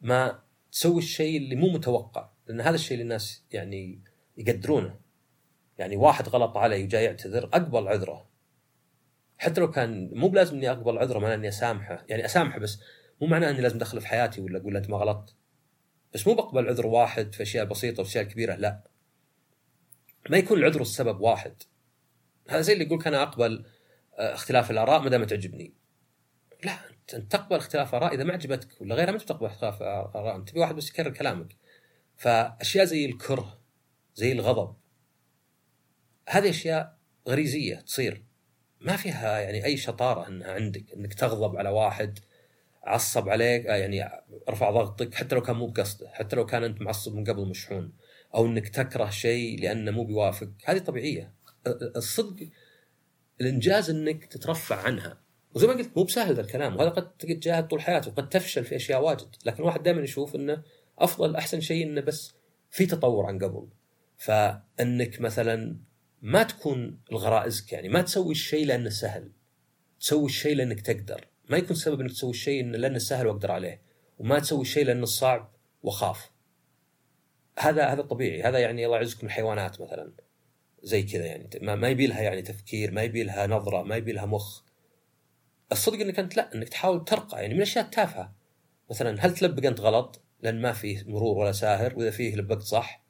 ما 0.00 0.38
تسوي 0.72 0.98
الشيء 0.98 1.36
اللي 1.36 1.56
مو 1.56 1.68
متوقع؟ 1.68 2.28
لأن 2.46 2.60
هذا 2.60 2.74
الشيء 2.74 2.92
اللي 2.92 3.02
الناس 3.02 3.42
يعني 3.52 3.98
يقدرونه. 4.36 5.05
يعني 5.78 5.96
واحد 5.96 6.28
غلط 6.28 6.56
علي 6.56 6.84
وجاي 6.84 7.04
يعتذر 7.04 7.44
أقبل 7.44 7.88
عذره. 7.88 8.28
حتى 9.38 9.60
لو 9.60 9.70
كان 9.70 10.10
مو 10.12 10.28
بلازم 10.28 10.56
إني 10.56 10.70
أقبل 10.70 10.98
عذره 10.98 11.18
معناه 11.18 11.34
إني 11.34 11.48
أسامحه، 11.48 12.04
يعني 12.08 12.24
أسامحه 12.24 12.58
بس 12.58 12.80
مو 13.20 13.26
معناه 13.26 13.50
إني 13.50 13.60
لازم 13.60 13.76
أدخله 13.76 14.00
في 14.00 14.06
حياتي 14.06 14.40
ولا 14.40 14.58
أقول 14.58 14.76
أنت 14.76 14.90
ما 14.90 14.96
غلطت. 14.96 15.34
بس 16.14 16.26
مو 16.26 16.34
بقبل 16.34 16.68
عذر 16.68 16.86
واحد 16.86 17.34
في 17.34 17.42
أشياء 17.42 17.64
بسيطة 17.64 18.02
وأشياء 18.02 18.24
كبيرة 18.24 18.54
لا. 18.54 18.82
ما 20.30 20.36
يكون 20.36 20.58
العذر 20.58 20.80
السبب 20.80 21.20
واحد. 21.20 21.62
هذا 22.48 22.60
زي 22.60 22.72
اللي 22.72 22.84
يقول 22.84 23.02
أنا 23.06 23.22
أقبل 23.22 23.66
آه، 24.18 24.34
اختلاف 24.34 24.70
الآراء 24.70 25.00
ما 25.02 25.08
دام 25.08 25.24
تعجبني. 25.24 25.74
لا 26.64 26.78
أنت 27.14 27.32
تقبل 27.32 27.56
اختلاف 27.56 27.94
آراء 27.94 28.14
إذا 28.14 28.24
ما 28.24 28.32
عجبتك 28.32 28.80
ولا 28.80 28.94
غيرها 28.94 29.12
ما 29.12 29.18
تقبل 29.18 29.46
اختلاف 29.46 29.82
آراء 29.82 30.36
أنت 30.36 30.48
تبي 30.48 30.60
واحد 30.60 30.74
بس 30.74 30.90
يكرر 30.90 31.10
كلامك 31.10 31.56
فأشياء 32.16 32.84
زي 32.84 33.06
الكره 33.06 33.60
زي 34.14 34.32
الغضب 34.32 34.76
هذه 36.28 36.50
أشياء 36.50 36.96
غريزية 37.28 37.76
تصير. 37.76 38.22
ما 38.80 38.96
فيها 38.96 39.38
يعني 39.38 39.64
أي 39.64 39.76
شطارة 39.76 40.28
انها 40.28 40.52
عندك 40.52 40.92
إنك 40.92 41.14
تغضب 41.14 41.56
على 41.56 41.68
واحد 41.68 42.18
عصب 42.84 43.28
عليك 43.28 43.66
آه، 43.66 43.76
يعني 43.76 44.08
رفع 44.50 44.70
ضغطك 44.70 45.14
حتى 45.14 45.34
لو 45.34 45.42
كان 45.42 45.56
مو 45.56 45.66
بقصده 45.66 46.08
حتى 46.08 46.36
لو 46.36 46.46
كان 46.46 46.64
أنت 46.64 46.82
معصب 46.82 47.14
من 47.14 47.24
قبل 47.24 47.48
مشحون 47.48 47.92
أو 48.34 48.46
إنك 48.46 48.68
تكره 48.68 49.10
شيء 49.10 49.60
لأنه 49.60 49.90
مو 49.90 50.04
بيوافق. 50.04 50.48
هذه 50.64 50.78
طبيعية. 50.78 51.34
الصدق 51.96 52.48
الإنجاز 53.40 53.90
إنك 53.90 54.24
تترفع 54.24 54.82
عنها. 54.82 55.20
وزي 55.54 55.66
ما 55.66 55.72
قلت 55.72 55.96
مو 55.96 56.04
بسهل 56.04 56.34
ذا 56.34 56.40
الكلام 56.40 56.76
وهذا 56.76 56.88
قد 56.88 57.16
تجاهد 57.16 57.68
طول 57.68 57.80
حياته 57.80 58.10
وقد 58.10 58.28
تفشل 58.28 58.64
في 58.64 58.76
أشياء 58.76 59.02
واجد. 59.02 59.36
لكن 59.44 59.58
الواحد 59.58 59.82
دائما 59.82 60.00
يشوف 60.00 60.34
إنه 60.34 60.62
أفضل 60.98 61.36
أحسن 61.36 61.60
شيء 61.60 61.86
إنه 61.86 62.00
بس 62.00 62.34
في 62.70 62.86
تطور 62.86 63.26
عن 63.26 63.38
قبل. 63.38 63.68
فإنك 64.16 65.20
مثلا 65.20 65.76
ما 66.26 66.42
تكون 66.42 67.00
الغرائزك 67.12 67.72
يعني 67.72 67.88
ما 67.88 68.02
تسوي 68.02 68.32
الشيء 68.32 68.66
لأنه 68.66 68.90
سهل. 68.90 69.32
تسوي 70.00 70.26
الشيء 70.26 70.56
لأنك 70.56 70.80
تقدر. 70.80 71.26
ما 71.50 71.56
يكون 71.56 71.76
سبب 71.76 72.00
إنك 72.00 72.10
تسوي 72.10 72.30
الشيء 72.30 72.64
لأنه 72.64 72.98
سهل 72.98 73.26
وأقدر 73.26 73.50
عليه. 73.50 73.82
وما 74.18 74.38
تسوي 74.38 74.60
الشيء 74.60 74.84
لأنه 74.84 75.06
صعب 75.06 75.52
واخاف 75.82 76.30
هذا 77.58 77.86
هذا 77.86 78.02
طبيعي. 78.02 78.42
هذا 78.42 78.58
يعني 78.58 78.86
الله 78.86 78.96
يعزكم 78.96 79.26
الحيوانات 79.26 79.80
مثلا. 79.80 80.12
زي 80.82 81.02
كذا 81.02 81.24
يعني. 81.24 81.48
ما 81.62 81.88
يبي 81.88 82.06
لها 82.06 82.20
يعني 82.20 82.42
تفكير 82.42 82.90
ما 82.90 83.02
يبي 83.02 83.22
لها 83.22 83.46
نظرة 83.46 83.82
ما 83.82 83.96
يبي 83.96 84.12
لها 84.12 84.26
مخ. 84.26 84.62
الصدق 85.72 86.00
إنك 86.00 86.18
انت 86.18 86.36
لا 86.36 86.54
إنك 86.54 86.68
تحاول 86.68 87.04
ترقى 87.04 87.42
يعني 87.42 87.54
من 87.54 87.60
الاشياء 87.60 87.84
التافهه 87.84 88.34
مثلا 88.90 89.26
هل 89.26 89.34
تلبق 89.34 89.66
أنت 89.66 89.80
غلط؟ 89.80 90.22
لأن 90.42 90.60
ما 90.60 90.72
فيه 90.72 91.04
مرور 91.06 91.38
ولا 91.38 91.52
ساهر 91.52 91.98
وإذا 91.98 92.10
فيه 92.10 92.36
لبقت 92.36 92.62
صح 92.62 93.05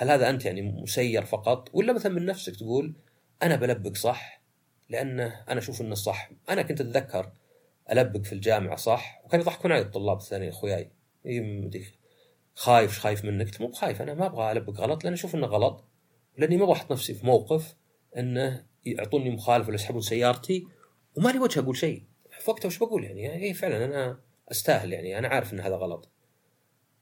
هل 0.00 0.10
هذا 0.10 0.30
أنت 0.30 0.44
يعني 0.44 0.62
مسير 0.62 1.24
فقط؟ 1.24 1.70
ولا 1.72 1.92
مثلا 1.92 2.12
من 2.12 2.26
نفسك 2.26 2.56
تقول 2.56 2.94
أنا 3.42 3.56
بلبق 3.56 3.96
صح؟ 3.96 4.42
لأنه 4.88 5.44
أنا 5.48 5.58
أشوف 5.58 5.80
إنه 5.80 5.94
صح. 5.94 6.30
أنا 6.50 6.62
كنت 6.62 6.80
أتذكر 6.80 7.32
البق 7.90 8.20
في 8.20 8.32
الجامعة 8.32 8.76
صح؟ 8.76 9.22
وكانوا 9.24 9.44
يضحكون 9.44 9.72
علي 9.72 9.82
الطلاب 9.82 10.16
الثانيين 10.16 10.50
أخوياي. 10.50 10.90
خايف 12.54 12.98
خايف 12.98 13.24
منك. 13.24 13.60
مو 13.60 13.66
بخايف 13.66 14.02
أنا 14.02 14.14
ما 14.14 14.26
أبغى 14.26 14.52
البق 14.52 14.80
غلط 14.80 15.04
لأن 15.04 15.12
أشوف 15.12 15.34
إنه 15.34 15.46
غلط. 15.46 15.84
لأني 16.38 16.56
ما 16.56 16.72
أحط 16.72 16.92
نفسي 16.92 17.14
في 17.14 17.26
موقف 17.26 17.74
إنه 18.16 18.66
يعطوني 18.84 19.30
مخالفة 19.30 19.68
ولا 19.68 19.74
يسحبون 19.74 20.00
سيارتي 20.00 20.66
وما 21.16 21.30
لي 21.30 21.38
وجه 21.38 21.60
أقول 21.60 21.76
شيء. 21.76 22.02
في 22.40 22.50
وقتها 22.50 22.66
وش 22.66 22.78
بقول 22.78 23.04
يعني؟ 23.04 23.34
إي 23.34 23.54
فعلا 23.54 23.84
أنا 23.84 24.20
أستاهل 24.50 24.92
يعني. 24.92 25.18
أنا 25.18 25.28
عارف 25.28 25.52
إن 25.52 25.60
هذا 25.60 25.76
غلط. 25.76 26.08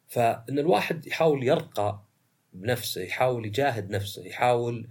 فإن 0.07 0.59
الواحد 0.59 1.07
يحاول 1.07 1.45
يرقى 1.45 2.08
بنفسه 2.53 3.03
يحاول 3.03 3.47
يجاهد 3.47 3.91
نفسه 3.91 4.25
يحاول 4.27 4.89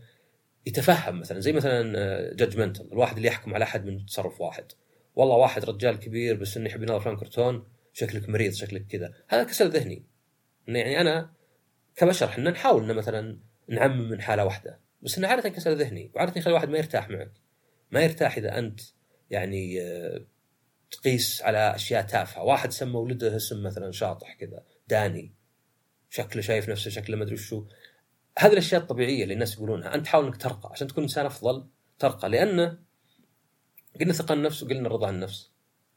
يتفهم 0.66 1.20
مثلا 1.20 1.40
زي 1.40 1.52
مثلا 1.52 1.94
جادجمنتال 2.34 2.90
آه، 2.90 2.94
الواحد 2.94 3.16
اللي 3.16 3.28
يحكم 3.28 3.54
على 3.54 3.64
أحد 3.64 3.86
من 3.86 4.06
تصرف 4.06 4.42
واحد. 4.42 4.66
والله 5.16 5.36
واحد 5.36 5.66
رجال 5.66 6.00
كبير 6.00 6.36
بس 6.36 6.58
إنه 6.58 6.70
يحب 6.70 6.84
يناظر 6.84 6.98
افلام 6.98 7.18
كرتون 7.18 7.68
شكلك 7.94 8.30
مريض 8.30 8.54
شكلك 8.54 8.88
كذا. 8.88 9.14
هذا 9.28 9.44
كسل 9.44 9.70
ذهني. 9.70 10.06
يعني 10.68 11.02
أنا 11.02 11.34
كبشر 11.96 12.26
إحنا 12.26 12.52
نحاول 12.52 12.84
إنه 12.84 12.94
مثلا 12.94 13.40
نعمم 13.68 14.10
من 14.10 14.22
حالة 14.22 14.46
واحدة 14.46 14.80
بس 15.02 15.18
إنه 15.18 15.28
عادة 15.28 15.50
كسل 15.50 15.78
ذهني 15.78 16.12
وعادة 16.16 16.34
يخلي 16.38 16.52
الواحد 16.52 16.70
ما 16.70 16.78
يرتاح 16.78 17.10
معك. 17.10 17.32
ما 17.92 18.02
يرتاح 18.02 18.38
إذا 18.38 18.58
أنت 18.58 18.82
يعني 19.30 19.82
آه، 19.82 20.26
تقيس 20.92 21.42
على 21.42 21.76
أشياء 21.76 22.02
تافهة، 22.02 22.44
واحد 22.44 22.72
سمى 22.72 22.96
ولده 22.96 23.36
اسم 23.36 23.64
مثلا 23.64 23.92
شاطح 23.92 24.34
كذا، 24.34 24.64
داني. 24.88 25.37
شكله 26.10 26.42
شايف 26.42 26.70
نفسه 26.70 26.92
شكله 26.92 27.18
ما 27.18 27.24
أدري 27.24 27.36
وشو 27.36 27.66
هذه 28.40 28.52
الأشياء 28.52 28.82
الطبيعية 28.82 29.24
اللي 29.24 29.34
الناس 29.34 29.54
يقولونها، 29.56 29.96
أنت 29.96 30.08
حاول 30.08 30.26
إنك 30.26 30.38
ترقى. 30.38 30.70
عشان 30.72 30.88
تكون 30.88 31.04
إنسان 31.04 31.26
أفضل 31.26 31.68
ترقى. 32.00 32.30
لأنه 32.30 32.80
قلنا 34.00 34.14
ثقة 34.14 34.34
النفس 34.34 34.64
وقلنا 34.64 34.88
الرضا 34.88 35.08
عن 35.08 35.16
النفس. 35.16 35.52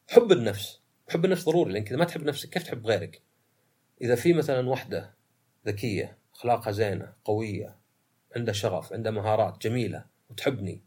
حب 0.08 0.32
النفس، 0.32 0.80
حب 1.08 1.24
النفس 1.24 1.44
ضروري 1.44 1.72
لانك 1.72 1.88
اذا 1.88 1.96
ما 1.96 2.04
تحب 2.04 2.24
نفسك 2.24 2.48
كيف 2.48 2.62
تحب 2.62 2.86
غيرك؟ 2.86 3.22
إذا 4.02 4.14
في 4.14 4.32
مثلا 4.32 4.68
وحدة 4.68 5.14
ذكية، 5.66 6.18
أخلاقها 6.34 6.70
زينة، 6.70 7.12
قوية، 7.24 7.76
عندها 8.36 8.54
شغف، 8.54 8.92
عندها 8.92 9.12
مهارات 9.12 9.62
جميلة 9.62 10.04
وتحبني 10.30 10.82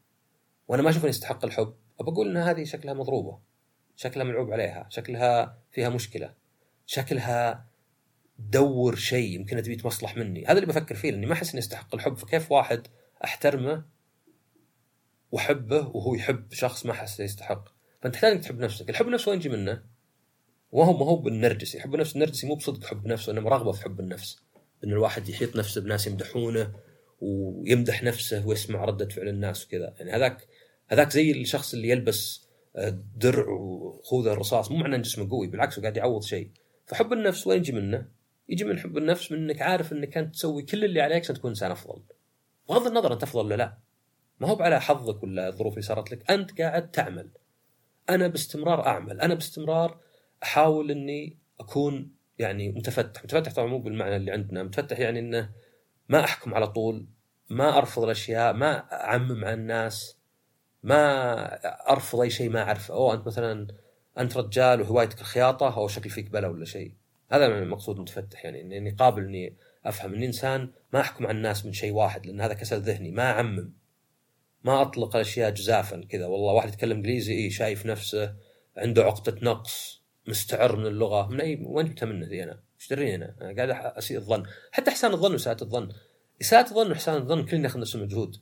وأنا 0.67 0.81
ما 0.83 0.89
أشوف 0.89 1.03
اني 1.03 1.09
استحق 1.09 1.45
الحب 1.45 1.75
بقول 1.99 2.29
إن 2.29 2.37
هذه 2.37 2.63
شكلها 2.63 2.93
مضروبة. 2.93 3.39
شكلها 3.95 4.25
ملعوب 4.25 4.51
عليها. 4.51 4.87
شكلها 4.89 5.57
فيها 5.71 5.89
مشكلة. 5.89 6.33
شكلها 6.85 7.65
دور 8.39 8.95
شيء 8.95 9.35
يمكن 9.35 9.63
تبي 9.63 9.75
تمصلح 9.75 10.17
مني. 10.17 10.45
هذا 10.45 10.53
اللي 10.53 10.65
بفكر 10.65 10.95
فيه 10.95 11.11
لأني 11.11 11.25
ما 11.25 11.33
أحس 11.33 11.51
إني 11.51 11.59
أستحق 11.59 11.95
الحب. 11.95 12.17
فكيف 12.17 12.51
واحد 12.51 12.87
أحترمه 13.23 13.85
وأحبه 15.31 15.87
وهو 15.87 16.15
يحب 16.15 16.53
شخص 16.53 16.85
ما 16.85 16.91
أحس 16.91 17.19
يستحق؟ 17.19 17.69
فأنت 18.01 18.13
تحتاج 18.13 18.31
إنك 18.31 18.43
تحب 18.43 18.59
نفسك. 18.59 18.89
الحب 18.89 19.07
نفسه 19.07 19.29
وين 19.29 19.39
يجي 19.39 19.49
منه؟ 19.49 19.83
وهو 20.71 20.97
ما 20.97 21.05
هو 21.05 21.15
بالنرجسي. 21.15 21.79
حب 21.79 21.95
النفس 21.95 22.15
النرجسي 22.15 22.47
مو 22.47 22.55
بصدق 22.55 22.85
حب 22.85 23.07
نفسه 23.07 23.31
انما 23.31 23.49
رغبه 23.49 23.71
في 23.71 23.83
حب 23.83 23.99
النفس. 23.99 24.41
إن 24.83 24.91
الواحد 24.91 25.29
يحيط 25.29 25.55
نفسه 25.55 25.81
بناس 25.81 26.07
يمدحونه 26.07 26.73
ويمدح 27.21 28.03
نفسه 28.03 28.47
ويسمع 28.47 28.85
ردة 28.85 29.07
فعل 29.07 29.27
الناس 29.27 29.65
وكذا. 29.65 29.93
يعني 29.97 30.11
هذاك 30.11 30.47
هذاك 30.87 31.11
زي 31.11 31.31
الشخص 31.31 31.73
اللي 31.73 31.89
يلبس 31.89 32.47
آه، 32.75 32.99
درع 33.15 33.49
وخوذة 33.49 34.33
الرصاص. 34.33 34.71
مو 34.71 34.77
معناه 34.77 34.97
ان 34.97 35.01
جسمه 35.01 35.29
قوي 35.29 35.47
بالعكس 35.47 35.79
قاعد 35.79 35.97
يعوض 35.97 36.23
شيء. 36.23 36.51
فحب 36.85 37.13
النفس 37.13 37.47
وين 37.47 37.57
يجي 37.57 37.71
منه؟ 37.71 38.07
يجي 38.49 38.63
من 38.63 38.79
حب 38.79 38.97
النفس 38.97 39.31
من 39.31 39.37
إنك 39.37 39.61
عارف 39.61 39.93
إنك 39.93 40.17
انت 40.17 40.33
تسوي 40.33 40.61
كل 40.63 40.85
اللي 40.85 41.01
عليك 41.01 41.23
عشان 41.23 41.35
تكون 41.35 41.49
إنسان 41.49 41.71
أفضل. 41.71 42.01
بغض 42.69 42.87
النظر 42.87 43.13
أنت 43.13 43.23
أفضل 43.23 43.45
ولا 43.45 43.55
لا. 43.55 43.77
ما 44.39 44.47
هو 44.47 44.61
على 44.61 44.81
حظك 44.81 45.23
ولا 45.23 45.47
الظروف 45.47 45.73
اللي 45.73 45.81
صارت 45.81 46.11
لك. 46.11 46.31
أنت 46.31 46.61
قاعد 46.61 46.91
تعمل. 46.91 47.29
أنا 48.09 48.27
باستمرار 48.27 48.87
أعمل. 48.87 49.21
أنا 49.21 49.33
باستمرار 49.33 49.99
أحاول 50.43 50.91
إني 50.91 51.37
أكون 51.59 52.11
يعني 52.39 52.71
متفتح. 52.71 53.23
متفتح 53.23 53.53
طبعا 53.53 53.67
مو 53.67 53.79
بالمعنى 53.79 54.15
اللي 54.15 54.31
عندنا. 54.31 54.63
متفتح 54.63 54.99
يعني 54.99 55.19
إنه 55.19 55.49
ما 56.09 56.23
أحكم 56.23 56.53
على 56.53 56.67
طول. 56.67 57.05
ما 57.49 57.77
أرفض 57.77 58.03
الأشياء. 58.03 58.53
ما 58.53 58.93
أعمم 58.93 59.45
عن 59.45 59.53
الناس. 59.53 60.17
ما 60.83 61.91
أرفض 61.91 62.19
أي 62.19 62.29
شيء 62.29 62.49
ما 62.49 62.61
أعرفه. 62.63 62.93
اوه 62.93 63.13
أنت 63.13 63.27
مثلا 63.27 63.67
أنت 64.17 64.37
رجال 64.37 64.81
وهوايتك 64.81 65.21
الخياطة 65.21 65.77
أو 65.77 65.87
شكل 65.87 66.09
فيك 66.09 66.29
بلا 66.29 66.47
ولا 66.47 66.65
شيء. 66.65 66.93
هذا 67.33 67.45
المقصود 67.45 67.99
متفتح 67.99 68.45
يعني 68.45 68.77
اني 68.77 68.89
قابل 68.89 69.23
إني 69.23 69.55
أفهم 69.85 70.13
اني 70.13 70.25
إنسان 70.25 70.71
ما 70.93 70.99
أحكم 70.99 71.27
على 71.27 71.37
الناس 71.37 71.65
من 71.65 71.73
شيء 71.73 71.93
واحد 71.93 72.25
لأن 72.25 72.41
هذا 72.41 72.53
كسل 72.53 72.81
ذهني 72.81 73.11
ما 73.11 73.31
أعمم 73.31 73.73
ما 74.63 74.81
أطلق 74.81 75.15
الأشياء 75.15 75.51
جزافا 75.51 76.05
كذا. 76.09 76.25
والله 76.25 76.53
واحد 76.53 76.69
يتكلم 76.69 76.97
إنجليزي 76.97 77.33
إيه 77.33 77.49
شايف 77.49 77.85
نفسه 77.85 78.35
عنده 78.77 79.03
عقدة 79.03 79.39
نقص 79.41 80.03
مستعر 80.27 80.75
من 80.75 80.85
اللغة. 80.85 81.27
من 81.27 81.41
اي 81.41 81.63
وين 81.65 81.85
جبتها 81.85 82.05
منه 82.05 82.27
ذي 82.27 82.43
أنا؟ 82.43 82.59
إيش 82.79 82.89
دريني 82.89 83.15
أنا؟ 83.15 83.35
أنا 83.41 83.55
قاعد 83.55 83.69
أسيء 83.97 84.17
الظن. 84.17 84.43
حتى 84.71 84.91
إحسان 84.91 85.11
الظن 85.11 85.31
واساءة 85.31 85.63
الظن. 85.63 85.89
إساءة 86.41 86.69
الظن 86.69 86.89
وإحسان 86.89 87.15
الظن 87.15 87.45
كلنا 87.45 87.63
ياخذ 87.63 87.79
نفس 87.79 87.95
المجهود. 87.95 88.35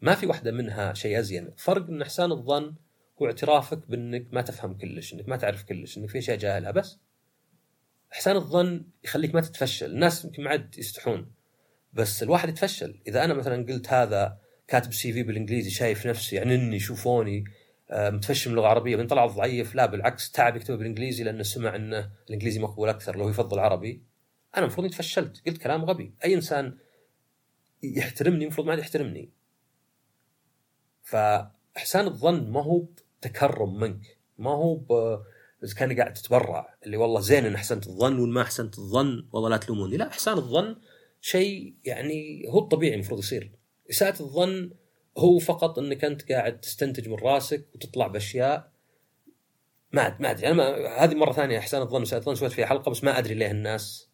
ما 0.00 0.14
في 0.14 0.26
واحدة 0.26 0.52
منها 0.52 0.94
شيء 0.94 1.18
أزين. 1.18 1.50
فرق 1.56 1.88
إن 1.88 2.02
إحسان 2.02 2.32
الظن 2.32 2.74
هو 3.22 3.26
اعترافك 3.26 3.90
بإنك 3.90 4.26
ما 4.32 4.42
تفهم 4.42 4.78
كلش 4.78 5.14
إنك 5.14 5.28
ما 5.28 5.36
تعرف 5.36 5.62
كلش 5.62 5.98
إنك 5.98 6.08
في 6.08 6.18
اشياء 6.18 6.36
جاهلها 6.36 6.70
بس. 6.70 6.98
إحسان 8.12 8.36
الظن 8.36 8.84
يخليك 9.04 9.34
ما 9.34 9.40
تتفشل. 9.40 9.86
الناس 9.86 10.24
يمكن 10.24 10.42
ما 10.42 10.50
عاد 10.50 10.78
يستحون. 10.78 11.32
بس 11.92 12.22
الواحد 12.22 12.48
يتفشل. 12.48 13.00
إذا 13.06 13.24
أنا 13.24 13.34
مثلا 13.34 13.66
قلت 13.66 13.92
هذا 13.92 14.38
كاتب 14.68 14.92
سي 14.92 15.12
في 15.12 15.22
بالإنجليزي 15.22 15.70
شايف 15.70 16.06
نفسي 16.06 16.42
اني 16.42 16.78
شوفوني 16.78 17.44
آه، 17.90 18.10
متفشل 18.10 18.50
من 18.50 18.56
اللغة 18.56 18.66
العربية. 18.66 18.94
وبعدين 18.94 19.08
طلع 19.08 19.26
ضعيف 19.26 19.74
لا 19.74 19.86
بالعكس 19.86 20.30
تعب 20.30 20.56
يكتبه 20.56 20.76
بالإنجليزي 20.76 21.24
لأنه 21.24 21.42
سمع 21.42 21.76
إنه 21.76 22.10
الإنجليزي 22.28 22.60
مقبول 22.60 22.88
أكثر 22.88 23.16
لو 23.16 23.28
يفضل 23.28 23.58
عربي. 23.58 24.02
أنا 24.56 24.64
المفروض 24.64 24.84
إني 24.84 24.94
تفشلت. 24.94 25.42
قلت 25.46 25.58
كلام 25.58 25.84
غبي. 25.84 26.14
أي 26.24 26.34
إنسان 26.34 26.78
يحترمني 27.82 28.44
المفروض 28.44 28.66
ما 28.66 28.74
يحترمني. 28.74 29.30
فإحسان 31.02 32.06
الظن 32.06 32.50
ما 32.50 32.62
هو 32.62 32.84
تكرم 33.20 33.80
منك. 33.80 34.18
ما 34.38 34.50
هو 34.50 34.80
ب... 35.62 35.64
اذا 35.64 35.74
كان 35.74 35.96
قاعد 35.96 36.12
تتبرع 36.12 36.76
اللي 36.86 36.96
والله 36.96 37.20
زين 37.20 37.44
إن 37.44 37.54
احسنت 37.54 37.86
الظن 37.86 38.18
وإن 38.18 38.30
ما 38.30 38.42
احسنت 38.42 38.78
الظن 38.78 39.28
والله 39.32 39.48
لا 39.48 39.56
تلوموني. 39.56 39.96
لا 39.96 40.08
احسان 40.08 40.38
الظن 40.38 40.76
شيء 41.20 41.76
يعني 41.84 42.44
هو 42.48 42.58
الطبيعي 42.58 42.94
المفروض 42.94 43.20
يصير. 43.20 43.52
إساءة 43.90 44.22
الظن 44.22 44.70
هو 45.18 45.38
فقط 45.38 45.78
إنك 45.78 46.04
أنت 46.04 46.32
قاعد 46.32 46.60
تستنتج 46.60 47.08
من 47.08 47.14
راسك 47.14 47.68
وتطلع 47.74 48.06
بأشياء. 48.06 48.72
ما 49.92 50.16
ما 50.20 50.30
أدري 50.30 50.46
أنا 50.46 50.54
ما 50.54 50.88
هذه 51.04 51.14
مرة 51.14 51.32
ثانية 51.32 51.58
احسان 51.58 51.82
الظن 51.82 52.02
وساءة 52.02 52.20
الظن 52.20 52.34
سويت 52.34 52.52
فيها 52.52 52.66
حلقة 52.66 52.90
بس 52.90 53.04
ما 53.04 53.18
أدري 53.18 53.34
ليه 53.34 53.50
الناس 53.50 54.08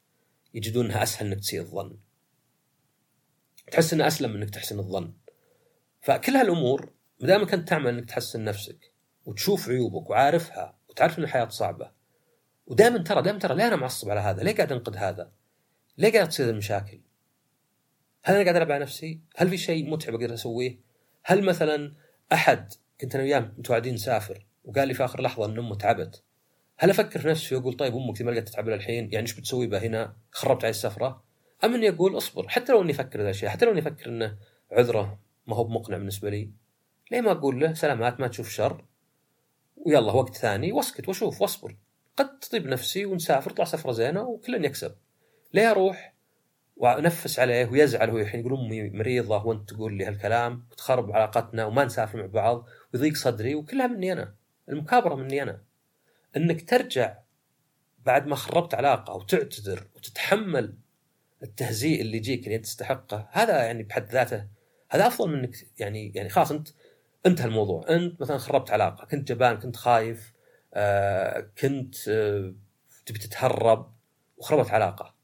يجدون 0.55 0.85
انها 0.85 1.03
أسهل 1.03 1.27
إنك 1.27 1.41
تسيء 1.41 1.61
الظن. 1.61 1.99
تحس 3.71 3.93
إنه 3.93 4.07
أسلم 4.07 4.37
إنك 4.37 4.51
تحسن 4.51 4.79
الظن. 4.79 5.15
فكل 6.01 6.33
هالأمور 6.33 6.93
ما 7.21 7.27
دامك 7.27 7.55
أنت 7.55 7.69
تعمل 7.69 7.89
إنك 7.89 8.09
تحسن 8.09 8.45
نفسك 8.45 8.93
وتشوف 9.25 9.69
عيوبك 9.69 10.11
وعارفها 10.11 10.78
وتعرف 10.99 11.19
إن 11.19 11.25
الحياة 11.25 11.49
صعبة 11.49 11.91
ودائما 12.67 12.99
ترى 12.99 13.23
دائما 13.23 13.39
ترى 13.39 13.55
ليه 13.57 13.69
أنا 13.69 13.77
معصب 13.77 14.11
على 14.11 14.21
هذا؟ 14.21 14.43
ليه 14.43 14.55
قاعد 14.55 14.73
انقد 14.73 14.97
هذا؟ 14.97 15.33
ليه 15.99 16.13
قاعد 16.13 16.29
تصير 16.29 16.51
المشاكل؟ 16.51 17.01
هل 18.25 18.35
أنا 18.35 18.45
قاعد 18.45 18.57
ألعب 18.57 18.73
على 18.73 18.83
نفسي؟ 18.83 19.21
هل 19.37 19.49
في 19.49 19.59
شيء 19.59 19.91
متعب 19.91 20.15
أقدر 20.15 20.35
أسويه؟ 20.35 20.79
هل 21.25 21.45
مثلا 21.45 21.93
احد 22.33 22.73
كنت 23.01 23.15
أنا 23.15 23.25
وياه 23.25 23.41
متوعدين 23.41 23.95
نسافر 23.95 24.47
وقال 24.65 24.89
لي 24.89 24.95
في 24.95 25.05
آخر 25.05 25.23
لحظة 25.23 25.47
إن 25.47 25.59
أمه 25.59 25.75
تعبت 25.75 26.23
هل 26.79 26.91
أفكر 26.91 27.21
في 27.21 27.29
نفسي 27.29 27.55
وأقول 27.55 27.75
طيب 27.75 27.97
أمك 27.97 28.23
ما 28.23 28.31
لقيت 28.31 28.49
تتعب 28.49 28.69
الحين 28.69 29.05
يعني 29.13 29.27
إيش 29.27 29.35
بتسوي 29.35 29.67
بها 29.67 29.81
هنا؟ 29.81 30.17
خربت 30.33 30.65
علي 30.65 30.71
السفرة؟ 30.71 31.25
أم 31.65 31.75
إني 31.75 31.89
أقول 31.89 32.17
أصبر 32.17 32.49
حتى 32.49 32.73
لو 32.73 32.83
إني 32.83 32.93
أفكر 32.93 33.19
ذا 33.19 33.25
الاشياء 33.25 33.53
حتى 33.53 33.65
لو 33.65 33.73
إني 33.73 33.81
أفكر 33.81 34.09
إنه 34.09 34.37
عذرة 34.73 35.19
ما 35.47 35.57
هو 35.57 35.69
مقنع 35.69 35.97
بالنسبة 35.97 36.31
لي 36.31 36.51
ليه 37.11 37.21
ما 37.21 37.31
أقول 37.31 37.61
له 37.61 37.75
سلامات 37.75 38.21
ما 38.21 38.29
تشوف 38.29 38.51
شر 38.51 38.85
ويلا 39.87 40.13
وقت 40.13 40.37
ثاني 40.37 40.73
واسكت 40.73 41.09
واشوف 41.09 41.43
واصبر. 41.43 41.77
قد 42.17 42.39
تطيب 42.39 42.67
نفسي 42.67 43.07
ونسافر 43.07 43.51
طلع 43.51 43.65
سفرة 43.65 43.93
زينة 43.93 44.23
وكلنا 44.23 44.67
يكسب. 44.67 44.95
ليه 45.55 45.71
أروح؟ 45.71 46.15
وأنفس 46.77 47.39
عليه 47.39 47.67
ويزعل 47.67 48.11
هو 48.11 48.19
الحين 48.19 48.41
يقول 48.41 48.59
أمي 48.59 48.91
مريضة 48.91 49.47
وأنت 49.47 49.71
تقول 49.71 49.95
لي 49.95 50.05
هالكلام 50.05 50.67
وتخرب 50.73 51.13
علاقتنا 51.13 51.65
وما 51.65 51.85
نسافر 51.85 52.19
مع 52.19 52.27
بعض 52.27 52.67
ويضيق 52.95 53.15
صدري 53.15 53.55
وكلها 53.55 53.87
مني 53.87 54.13
أنا. 54.13 54.35
المكابرة 54.69 55.15
مني 55.15 55.43
أنا. 55.43 55.63
إنك 56.37 56.71
ترجع 56.71 57.19
بعد 58.07 58.27
ما 58.27 58.37
خربت 58.37 58.75
علاقة 58.75 59.15
وتعتذر 59.15 59.87
وتتحمل 59.97 60.75
التهزيء 61.43 62.01
اللي 62.01 62.17
يجيك 62.17 62.45
اللي 62.45 62.57
انت 62.57 62.65
تستحقه 62.65 63.29
هذا 63.33 63.65
يعني 63.65 63.83
بحد 63.83 64.13
ذاته 64.13 64.47
هذا 64.91 65.07
أفضل 65.07 65.33
منك 65.33 65.57
يعني 65.79 66.13
يعني 66.15 66.29
خلاص 66.29 66.53
أنت 66.53 66.69
انتهى 67.27 67.45
الموضوع. 67.45 67.85
انت 67.89 68.21
مثلا 68.21 68.39
خربت 68.39 68.71
علاقة 68.71 69.05
كنت 69.05 69.29
جبان 69.29 69.59
كنت 69.59 69.77
خايف 69.77 70.33
آه 70.75 71.51
كنت 71.59 72.09
آه 72.09 72.55
تبي 73.07 73.19
تتهرب 73.19 73.95
وخربت 74.37 74.71
علاقة. 74.71 75.15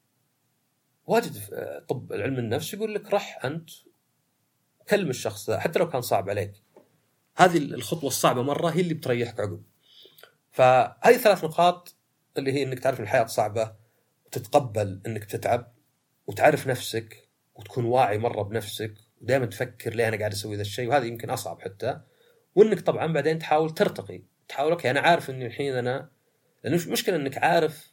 واجد 1.07 1.37
طب 1.88 2.12
العلم 2.12 2.38
النفس 2.38 2.74
يقول 2.74 2.94
لك 2.94 3.14
رح 3.14 3.44
أنت 3.44 3.70
كلم 4.88 5.11
الشخص 5.11 5.50
ذا 5.50 5.59
حتى 5.61 5.78
لو 5.78 5.88
كان 5.88 6.00
صعب 6.00 6.30
عليك. 6.30 6.52
هذه 7.37 7.59
الخطوة 7.59 8.09
الصعبة 8.09 8.42
مرة 8.42 8.70
هي 8.70 8.80
اللي 8.80 8.94
بتريحك 8.94 9.40
عقب. 9.40 9.62
فهذه 10.50 11.16
ثلاث 11.16 11.44
نقاط 11.44 11.94
اللي 12.38 12.52
هي 12.52 12.62
إنك 12.62 12.78
تعرف 12.78 13.00
الحياة 13.00 13.26
صعبة 13.26 13.74
وتتقبل 14.26 15.00
إنك 15.07 15.24
تتعب 15.24 15.72
وتعرف 16.26 16.66
نفسك 16.66 17.28
وتكون 17.54 17.85
واعي 17.85 18.18
مرة 18.18 18.42
بنفسك 18.42 18.94
ودائما 19.24 19.46
تفكر 19.46 19.94
ليه 19.94 20.08
أنا 20.08 20.16
قاعد 20.16 20.32
أسوي 20.32 20.56
ذا 20.56 20.62
الشيء 20.62 20.88
وهذا 20.88 21.04
يمكن 21.04 21.30
أصعب 21.30 21.60
حتى. 21.60 22.00
وإنك 22.54 22.80
طبعا 22.80 23.12
بعدين 23.12 23.38
تحاول 23.38 23.74
ترتقي 23.74 24.22
تحاول 24.48 24.70
okay 24.72 24.90
أنا 24.90 25.00
عارف 25.00 25.30
إني 25.30 25.46
الحين 25.46 25.74
أنا 25.74 26.10
لأنه 26.64 26.82
المشكلة 26.84 27.16
إنك 27.16 27.38
عارف 27.38 27.92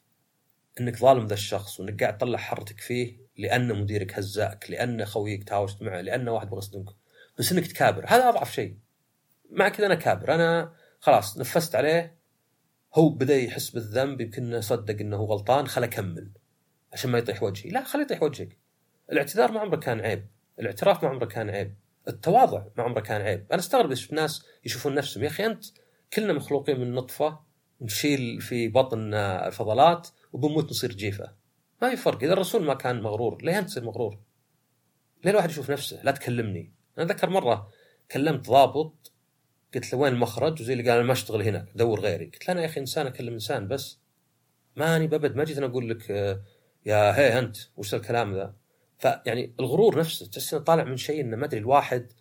إنك 0.80 0.98
ظالم 0.98 1.26
ذا 1.26 1.34
الشخص 1.34 1.80
وإنك 1.80 2.04
قاعد 2.04 2.18
تطلع 2.18 2.38
حرتك 2.38 2.80
فيه 2.80 3.18
لأن 3.38 3.82
مديرك 3.82 4.14
هزاك 4.14 4.72
لأن 4.72 5.06
خويك 5.06 5.44
تهاوشت 5.44 5.82
معه 5.82 6.02
لأن 6.02 6.30
واحد 6.30 6.50
بغى 6.50 6.58
يصدمك. 6.58 6.96
بس 7.38 7.52
إنك 7.52 7.68
تكابر 7.68 8.06
هذا 8.08 8.30
أضعف 8.30 8.54
شيء. 8.54 8.78
مع 9.50 9.70
كذا 9.70 9.86
أنا 9.86 9.96
كابر. 9.96 10.36
أنا 10.36 10.74
خلاص 11.00 11.38
نفست 11.38 11.76
عليه 11.76 12.18
هو 12.96 13.10
بدأ 13.10 13.36
يحس 13.36 13.70
بالذنب 13.70 14.22
يمكن 14.22 14.62
صدق 14.62 15.00
إنه 15.00 15.18
غلطان 15.18 15.68
خل 15.68 15.84
أكمل. 15.84 16.32
عشان 16.94 17.12
ما 17.12 17.18
يطيح 17.18 17.44
وجهي. 17.44 17.70
لا 17.70 17.84
خليه 17.84 18.04
يطيح 18.04 18.24
وجهك. 18.24 18.58
الاعتذار 19.12 19.52
ما 19.52 19.60
عمره 19.60 19.76
كان 19.76 20.02
عيب. 20.02 20.28
الاعتراف 20.60 21.04
ما 21.04 21.10
عمره 21.10 21.26
كان 21.26 21.50
عيب 21.50 21.76
التواضع 22.08 22.64
ما 22.78 22.84
عمره 22.84 23.00
كان 23.00 23.22
عيب. 23.22 23.46
أنا 23.52 23.60
أستغرب 23.60 23.92
الناس 24.12 24.46
يشوفون 24.66 24.96
نفسهم. 24.96 25.24
يا 25.24 25.30
أخي 25.30 25.46
أنت 25.46 25.66
كلنا 26.14 26.34
مخلوقين 26.34 26.80
من 26.80 26.94
نطفة 26.94 27.40
نشيل 27.82 28.42
في 28.42 28.68
بطن 28.68 29.14
الفضلات 29.14 30.08
وبنموت 30.34 30.70
نصير 30.70 30.92
جيفة. 30.92 31.34
ما 31.82 31.90
في 31.90 31.96
فرق. 31.96 32.24
إذا 32.24 32.34
الرسول 32.34 32.64
ما 32.64 32.74
كان 32.74 33.02
مغرور 33.02 33.44
ليه 33.44 33.60
أنت 33.60 33.70
تصير 33.70 33.84
مغرور؟ 33.84 34.20
ليه 35.24 35.32
الواحد 35.32 35.50
يشوف 35.50 35.72
نفسه؟ 35.72 36.04
لا 36.04 36.12
تكلمني. 36.12 36.72
أنا 36.98 37.06
ذكر 37.06 37.30
مرة 37.30 37.70
كلمت 38.12 38.50
ضابط 38.50 39.12
قلت 39.74 39.94
له 39.94 40.00
وين 40.00 40.14
المخرج؟ 40.14 40.62
وزي 40.62 40.74
اللي 40.74 40.90
قال 40.90 40.98
أنا 40.98 41.08
ما 41.08 41.14
أشتغل 41.14 41.42
هنا 41.42 41.66
دور 41.76 42.00
غيري. 42.00 42.26
قلت 42.26 42.48
له 42.48 42.54
أنا 42.54 42.62
يا 42.62 42.66
أخي 42.66 42.80
إنسان 42.80 43.08
أكلم 43.08 43.34
إنسان 43.34 43.68
بس. 43.68 44.00
ماني 44.76 45.08
ببد 45.08 45.36
ما 45.36 45.44
جيت 45.44 45.58
أنا 45.58 45.66
أقول 45.66 45.90
لك 45.90 46.12
آه، 46.12 46.42
يا 46.86 47.18
هي 47.18 47.40
أنت 47.40 47.58
وش 47.78 47.94
الكلام 47.96 48.36
ذا؟ 48.36 48.61
فيعني 49.02 49.54
الغرور 49.60 50.00
نفسه 50.00 50.26
تحس 50.26 50.54
إنه 50.54 50.64
طالع 50.64 50.84
من 50.84 50.98
شيء 50.98 51.22
إنه 51.22 51.38
ما 51.38 51.46
أدري 51.46 51.60
الواحد 51.60 52.12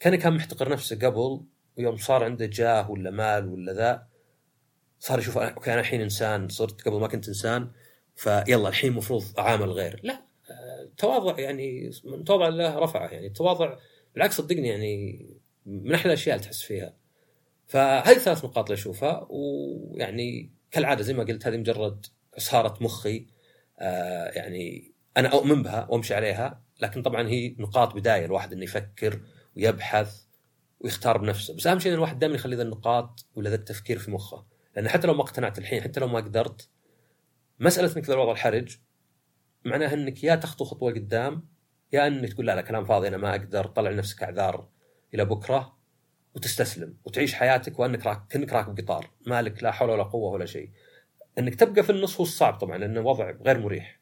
كان 0.00 0.16
كان 0.16 0.32
محتقر 0.32 0.68
نفسه 0.68 0.96
قبل 0.96 1.40
ويوم 1.78 1.96
صار 1.96 2.24
عنده 2.24 2.46
جاه 2.46 2.90
ولا 2.90 3.10
مال 3.10 3.48
ولا 3.48 3.72
ذا 3.72 4.06
صار 4.98 5.18
يشوف 5.18 5.38
okay 5.38 5.72
أنا 5.72 5.80
الحين 5.80 6.00
إنسان 6.00 6.48
صرت 6.48 6.82
قبل 6.82 7.00
ما 7.00 7.08
كنت 7.08 7.28
إنسان 7.28 7.70
فيلا 8.16 8.68
الحين 8.68 8.92
المفروض 8.92 9.24
أعامل 9.38 9.70
غير. 9.70 10.00
لا 10.02 10.22
التواضع 10.82 11.40
يعني 11.40 11.90
من 12.04 12.24
تواضع 12.24 12.48
الله 12.48 12.78
رفعه 12.78 13.08
يعني 13.08 13.26
التواضع 13.26 13.78
بالعكس 14.14 14.36
صدقني 14.36 14.68
يعني 14.68 15.26
من 15.66 15.94
أحلى 15.94 16.06
الأشياء 16.06 16.36
اللي 16.36 16.46
تحس 16.46 16.62
فيها. 16.62 16.94
فهذه 17.66 18.18
ثلاث 18.18 18.44
نقاط 18.44 18.64
اللي 18.70 18.80
أشوفها 18.80 19.26
ويعني 19.30 20.50
كالعادة 20.70 21.02
زي 21.02 21.14
ما 21.14 21.24
قلت 21.24 21.46
هذه 21.46 21.56
مجرد 21.56 22.06
عصارة 22.36 22.78
مخي 22.80 23.26
آه 23.78 24.30
يعني 24.30 24.97
أنا 25.18 25.28
أؤمن 25.28 25.62
بها 25.62 25.86
وأمشي 25.90 26.14
عليها 26.14 26.62
لكن 26.80 27.02
طبعا 27.02 27.28
هي 27.28 27.56
نقاط 27.58 27.94
بداية 27.94 28.24
الواحد 28.24 28.52
إنه 28.52 28.64
يفكر 28.64 29.20
ويبحث 29.56 30.22
ويختار 30.80 31.18
بنفسه. 31.18 31.56
بس 31.56 31.66
أهم 31.66 31.78
شيء 31.78 31.92
إن 31.92 31.96
الواحد 31.96 32.18
دائما 32.18 32.34
يخلي 32.34 32.56
ذا 32.56 32.62
النقاط 32.62 33.26
ولا 33.34 33.50
ذا 33.50 33.56
التفكير 33.56 33.98
في 33.98 34.10
مخه. 34.10 34.46
لأن 34.76 34.88
حتى 34.88 35.06
لو 35.06 35.14
ما 35.14 35.22
اقتنعت 35.22 35.58
الحين 35.58 35.82
حتى 35.82 36.00
لو 36.00 36.08
ما 36.08 36.20
قدرت 36.20 36.68
مسألة 37.60 37.96
إنك 37.96 38.10
الوضع 38.10 38.32
الحرج 38.32 38.76
معناها 39.64 39.94
إنك 39.94 40.24
يا 40.24 40.34
تخطو 40.34 40.64
خطوة 40.64 40.92
قدام 40.92 41.48
يا 41.92 42.06
إنك 42.06 42.32
تقول 42.32 42.46
لا 42.46 42.54
لا 42.54 42.62
كلام 42.62 42.84
فاضي 42.84 43.08
أنا 43.08 43.16
ما 43.16 43.30
أقدر 43.30 43.66
طلع 43.66 43.90
لنفسك 43.90 44.22
أعذار 44.22 44.68
إلى 45.14 45.24
بكرة 45.24 45.78
وتستسلم 46.34 46.96
وتعيش 47.04 47.34
حياتك 47.34 47.78
وأنك 47.78 48.06
راك 48.06 48.26
كأنك 48.28 48.52
راكب 48.52 48.80
قطار. 48.80 49.10
مالك 49.26 49.62
لا 49.62 49.72
حول 49.72 49.90
ولا 49.90 50.02
قوة 50.02 50.30
ولا 50.30 50.46
شيء. 50.46 50.70
إنك 51.38 51.54
تبقى 51.54 51.82
في 51.82 51.90
النص 51.90 52.16
هو 52.16 52.22
الصعب 52.22 52.54
طبعا 52.58 52.78
لأنه 52.78 53.00
وضع 53.00 53.30
غير 53.30 53.58
مريح. 53.58 54.00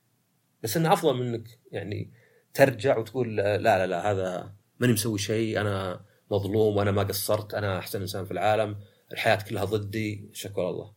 بس 0.67 0.77
إنه 0.77 0.93
أفضل 0.93 1.17
من 1.17 1.27
إنك 1.27 1.59
يعني 1.73 2.13
ترجع 2.55 2.99
وتقول 2.99 3.37
لا 3.37 3.59
لا 3.59 3.87
لا 3.87 4.11
هذا 4.11 4.53
ماني 4.81 4.93
مسوي 4.93 5.19
شيء 5.19 5.61
أنا 5.61 6.05
مظلوم 6.31 6.77
وأنا 6.77 6.91
ما 6.91 7.03
قصرت 7.03 7.55
أنا 7.55 7.79
أحسن 7.79 8.01
إنسان 8.01 8.25
في 8.25 8.31
العالم 8.31 8.77
الحياة 9.13 9.39
كلها 9.49 9.65
ضدي 9.65 10.31
شكر 10.33 10.71
الله. 10.71 10.93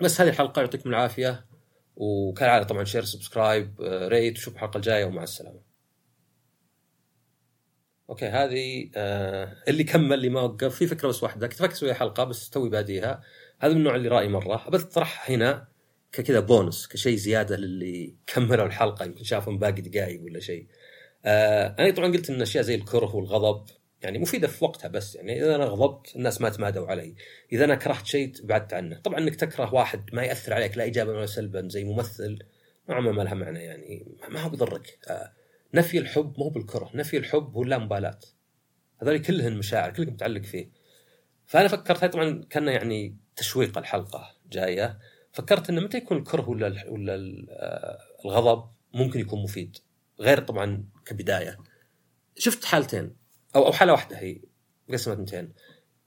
بس 0.00 0.20
هذه 0.20 0.28
الحلقة 0.28 0.60
يعطيكم 0.60 0.90
العافية 0.90 1.46
وكالعادة 1.96 2.64
طبعا 2.64 2.84
share 2.84 3.04
subscribe 3.04 3.74
rate 3.80 4.36
وشوف 4.38 4.54
الحلقة 4.54 4.76
الجاية 4.76 5.04
ومع 5.04 5.22
السلامة. 5.22 5.60
okay 8.10 8.26
هذه 8.26 8.90
آه 8.96 9.56
اللي 9.68 9.84
كمل 9.84 10.12
اللي 10.12 10.28
ما 10.28 10.40
وقف 10.40 10.74
في 10.74 10.86
فكرة 10.86 11.08
بس 11.08 11.22
واحدة 11.22 11.46
كنت 11.46 11.58
فكر 11.58 11.72
أسوي 11.72 11.94
حلقة 11.94 12.24
بس 12.24 12.50
توي 12.50 12.70
باديها. 12.70 13.22
هذا 13.58 13.72
من 13.72 13.78
النوع 13.78 13.96
اللي 13.96 14.08
رايي 14.08 14.28
مرة 14.28 14.70
بس 14.70 14.82
اطرحها 14.82 15.34
هنا. 15.34 15.73
كذا 16.20 16.40
بونس 16.40 16.86
كشيء 16.86 17.16
زيادة 17.16 17.56
للي 17.56 18.14
كملوا 18.26 18.66
الحلقة 18.66 19.04
يمكن 19.04 19.24
شافهم 19.24 19.58
باقي 19.58 19.82
دقائق 19.82 20.22
ولا 20.22 20.40
شيء. 20.40 20.66
آه 21.24 21.76
أنا 21.78 21.90
طبعا 21.90 22.12
قلت 22.12 22.30
إن 22.30 22.42
أشياء 22.42 22.64
زي 22.64 22.74
الكره 22.74 23.16
والغضب 23.16 23.66
يعني 24.02 24.18
مفيدة 24.18 24.48
في 24.48 24.64
وقتها 24.64 24.88
بس 24.88 25.14
يعني 25.14 25.42
إذا 25.44 25.54
أنا 25.54 25.64
غضبت 25.64 26.16
الناس 26.16 26.40
ما 26.40 26.48
تمادوا 26.48 26.86
علي، 26.86 27.14
إذا 27.52 27.64
أنا 27.64 27.74
كرهت 27.74 28.06
شيء 28.06 28.32
بعدت 28.44 28.72
عنه، 28.72 28.98
طبعا 28.98 29.18
إنك 29.18 29.34
تكره 29.34 29.74
واحد 29.74 30.14
ما 30.14 30.22
يأثر 30.22 30.54
عليك 30.54 30.78
لا 30.78 30.84
ايجابا 30.84 31.12
ولا 31.12 31.26
سلبا 31.26 31.68
زي 31.68 31.84
ممثل 31.84 32.38
نوعا 32.88 33.00
ما 33.00 33.12
ما 33.12 33.22
لها 33.22 33.34
معنى 33.34 33.64
يعني 33.64 34.06
ما 34.28 34.40
هو 34.40 34.48
بيضرك. 34.48 34.98
آه 35.08 35.32
نفي 35.74 35.98
الحب 35.98 36.34
مو 36.38 36.48
بالكره، 36.48 36.90
نفي 36.94 37.16
الحب 37.16 37.54
هو 37.54 37.62
اللامبالاة. 37.62 38.18
هذول 39.02 39.18
كلهن 39.18 39.56
مشاعر 39.56 39.92
كلك 39.92 40.08
متعلق 40.08 40.42
فيه. 40.42 40.70
فأنا 41.46 41.68
فكرت 41.68 42.04
طبعا 42.04 42.44
كان 42.50 42.68
يعني 42.68 43.16
تشويق 43.36 43.78
الحلقة 43.78 44.36
جاية 44.52 44.98
فكرت 45.34 45.70
إنه 45.70 45.80
متى 45.80 45.96
يكون 45.96 46.16
الكره 46.16 46.48
ولا 46.48 46.88
ولا 46.88 47.14
الغضب 48.24 48.70
ممكن 48.94 49.20
يكون 49.20 49.42
مفيد 49.42 49.76
غير 50.20 50.40
طبعا 50.40 50.84
كبداية. 51.06 51.58
شفت 52.38 52.64
حالتين 52.64 53.16
أو 53.56 53.66
أو 53.66 53.72
حالة 53.72 53.92
واحدة 53.92 54.18
هي 54.18 54.40
قسمت 54.92 55.14
اثنتين 55.14 55.52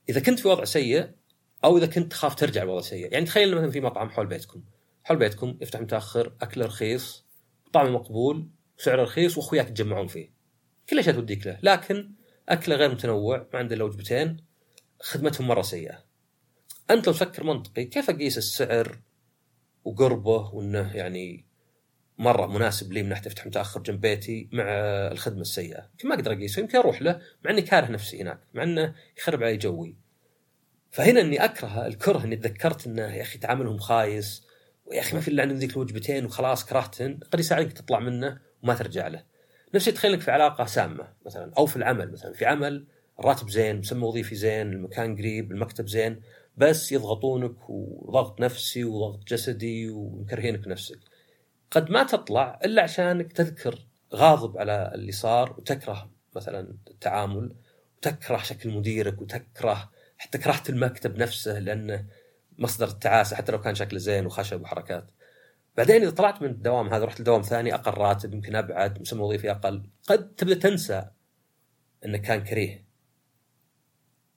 إذا 0.09 0.19
كنت 0.19 0.39
في 0.39 0.47
وضع 0.47 0.63
سيء 0.63 1.11
أو 1.63 1.77
إذا 1.77 1.85
كنت 1.85 2.11
تخاف 2.11 2.35
ترجع 2.35 2.63
لوضع 2.63 2.81
سيء. 2.81 3.13
يعني 3.13 3.25
تخيل 3.25 3.55
مثلا 3.55 3.71
في 3.71 3.81
مطعم 3.81 4.09
حول 4.09 4.27
بيتكم. 4.27 4.63
حول 5.03 5.17
بيتكم 5.17 5.57
يفتح 5.61 5.79
متأخر 5.79 6.35
اكله 6.41 6.65
رخيص 6.65 7.25
طعمه 7.73 7.89
مقبول 7.89 8.49
سعره 8.77 9.03
رخيص 9.03 9.37
وأخوياك 9.37 9.67
يتجمعون 9.67 10.07
فيه. 10.07 10.31
كل 10.89 10.95
الاشياء 10.95 11.15
توديك 11.15 11.47
له؟ 11.47 11.59
لكن 11.63 12.11
أكله 12.49 12.75
غير 12.75 12.91
متنوع 12.91 13.47
ما 13.53 13.59
عنده 13.59 13.75
إلا 13.75 13.83
وجبتين 13.83 14.37
خدمتهم 15.01 15.47
مرة 15.47 15.61
سيئة. 15.61 16.03
أنت 16.89 17.07
لو 17.07 17.13
تفكر 17.13 17.43
منطقي 17.43 17.85
كيف 17.85 18.09
أقيس 18.09 18.37
السعر 18.37 18.99
وقربه 19.87 20.55
وإنه 20.55 20.95
يعني 20.95 21.45
مرة 22.17 22.47
مناسب 22.47 22.93
لي 22.93 23.03
من 23.03 23.09
ناحيه 23.09 23.27
افتح 23.27 23.45
متأخر 23.45 23.81
جنب 23.81 24.01
بيتي 24.01 24.49
مع 24.51 24.63
الخدمة 25.11 25.41
السيئة. 25.41 25.89
يمكن 25.91 26.09
ما 26.09 26.15
أقدر 26.15 26.31
أقيسه 26.31 26.59
يمكن 26.59 26.77
أروح 26.77 27.01
له 27.01 27.21
مع 27.45 27.51
إني 27.51 27.61
كاره 27.61 27.91
نفسي 27.91 28.21
هناك 28.21 28.39
مع 28.53 28.63
إنه 28.63 28.95
يخرب 29.17 29.43
علي 29.43 29.57
جوي. 29.57 29.97
فهنا 30.91 31.21
إني 31.21 31.45
أكره 31.45 31.87
الكره 31.87 32.23
إني 32.23 32.35
تذكرت 32.35 32.87
إنه 32.87 33.15
يا 33.15 33.21
أخي 33.21 33.37
تعاملهم 33.37 33.77
خايس 33.77 34.47
ويا 34.85 34.99
أخي 34.99 35.15
ما 35.15 35.21
في 35.21 35.27
إلا 35.27 35.41
عندهم 35.41 35.57
ذيك 35.57 35.71
الوجبتين 35.71 36.25
وخلاص 36.25 36.65
كرهتهن 36.65 37.19
قد 37.31 37.39
يساعدك 37.39 37.73
تطلع 37.73 37.99
منه 37.99 38.39
وما 38.63 38.73
ترجع 38.75 39.07
له. 39.07 39.23
نفس 39.75 39.85
تخيل 39.85 40.11
لك 40.11 40.21
في 40.21 40.31
علاقة 40.31 40.65
سامة 40.65 41.13
مثلا 41.25 41.51
أو 41.57 41.65
في 41.65 41.75
العمل 41.75 42.11
مثلا 42.11 42.33
في 42.33 42.45
عمل 42.45 42.87
الراتب 43.19 43.49
زين 43.49 43.79
مسمى 43.79 44.03
وظيفي 44.03 44.35
زين 44.35 44.73
المكان 44.73 45.17
قريب 45.17 45.51
المكتب 45.51 45.87
زين. 45.87 46.21
بس 46.57 46.91
يضغطونك 46.91 47.69
وضغط 47.69 48.41
نفسي 48.41 48.83
وضغط 48.83 49.23
جسدي 49.27 49.89
ومكرهينك 49.89 50.67
نفسك 50.67 50.99
قد 51.71 51.91
ما 51.91 52.03
تطلع 52.03 52.59
إلا 52.65 52.81
عشانك 52.81 53.33
تذكر 53.33 53.87
غاضب 54.13 54.57
على 54.57 54.91
اللي 54.95 55.11
صار 55.11 55.55
وتكره 55.57 56.11
مثلا 56.35 56.77
التعامل 56.87 57.55
وتكره 57.97 58.37
شكل 58.37 58.69
مديرك 58.69 59.21
وتكره 59.21 59.91
حتى 60.17 60.37
كرهت 60.37 60.69
المكتب 60.69 61.17
نفسه 61.17 61.59
لأنه 61.59 62.05
مصدر 62.57 62.87
التعاسة 62.87 63.35
حتى 63.35 63.51
لو 63.51 63.61
كان 63.61 63.75
شكله 63.75 63.99
زين 63.99 64.25
وخشب 64.25 64.61
وحركات. 64.61 65.11
بعدين 65.77 66.01
إذا 66.01 66.11
طلعت 66.11 66.41
من 66.41 66.49
الدوام 66.49 66.93
هذا 66.93 67.05
رحت 67.05 67.21
لدوام 67.21 67.41
ثاني 67.41 67.75
أقل 67.75 67.91
راتب 67.91 68.33
يمكن 68.33 68.55
أبعد 68.55 69.01
مسمى 69.01 69.21
وظيفي 69.21 69.51
أقل 69.51 69.89
قد 70.07 70.35
تبدأ 70.35 70.55
تنسى 70.55 71.05
انه 72.05 72.17
كان 72.17 72.43
كريه 72.43 72.86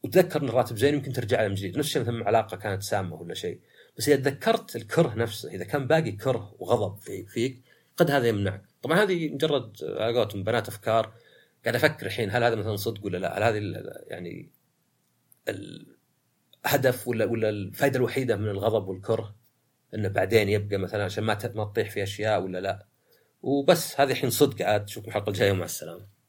وتذكر 0.03 0.43
إن 0.43 0.49
الراتب 0.49 0.77
زين 0.77 0.95
يمكن 0.95 1.13
ترجع 1.13 1.43
له 1.43 1.49
من 1.49 1.55
جديد. 1.55 1.79
نفس 1.79 1.89
الشيء 1.89 2.03
مثلا 2.03 2.27
علاقة 2.27 2.57
كانت 2.57 2.83
سامة 2.83 3.17
ولا 3.17 3.35
شيء. 3.35 3.61
بس 3.99 4.09
إذا 4.09 4.31
تذكرت 4.31 4.77
الكره 4.77 5.15
نفسه 5.15 5.51
إذا 5.51 5.65
كان 5.65 5.87
باقي 5.87 6.13
كره 6.13 6.55
وغضب 6.59 6.99
في 6.99 7.27
فيك 7.27 7.63
قد 7.97 8.11
هذا 8.11 8.29
يمنعك. 8.29 8.63
طبعا 8.83 9.03
هذه 9.03 9.29
مجرد 9.35 9.77
على 9.83 10.19
قولتهم 10.19 10.45
بنات 10.45 10.69
أفكار. 10.69 11.13
قاعد 11.65 11.75
أفكر 11.75 12.07
الحين 12.07 12.31
هل 12.31 12.45
هذا 12.45 12.55
مثلا 12.55 12.77
صدق 12.77 13.05
ولا 13.05 13.19
لا؟ 13.19 13.39
هل 13.39 13.43
هذه 13.43 13.83
يعني 14.07 14.51
الهدف 15.49 17.09
ولا 17.09 17.25
ولا 17.25 17.49
الفائده 17.49 17.97
الوحيدة 17.97 18.37
من 18.37 18.49
الغضب 18.49 18.89
والكره؟ 18.89 19.35
إنه 19.95 20.09
بعدين 20.09 20.49
يبقى 20.49 20.77
مثلا 20.77 21.05
عشان 21.05 21.25
ما 21.25 21.39
ما 21.55 21.65
تطيح 21.65 21.91
في 21.91 22.03
أشياء 22.03 22.43
ولا 22.43 22.61
لا؟ 22.61 22.87
وبس 23.43 24.01
هذه 24.01 24.11
الحين 24.11 24.31
صدق. 24.31 24.67
عاد 24.67 24.83
نشوفكم 24.83 25.09
الحلقة 25.09 25.31
الجاية. 25.31 25.53
ومع 25.53 25.65
السلامة. 25.65 26.20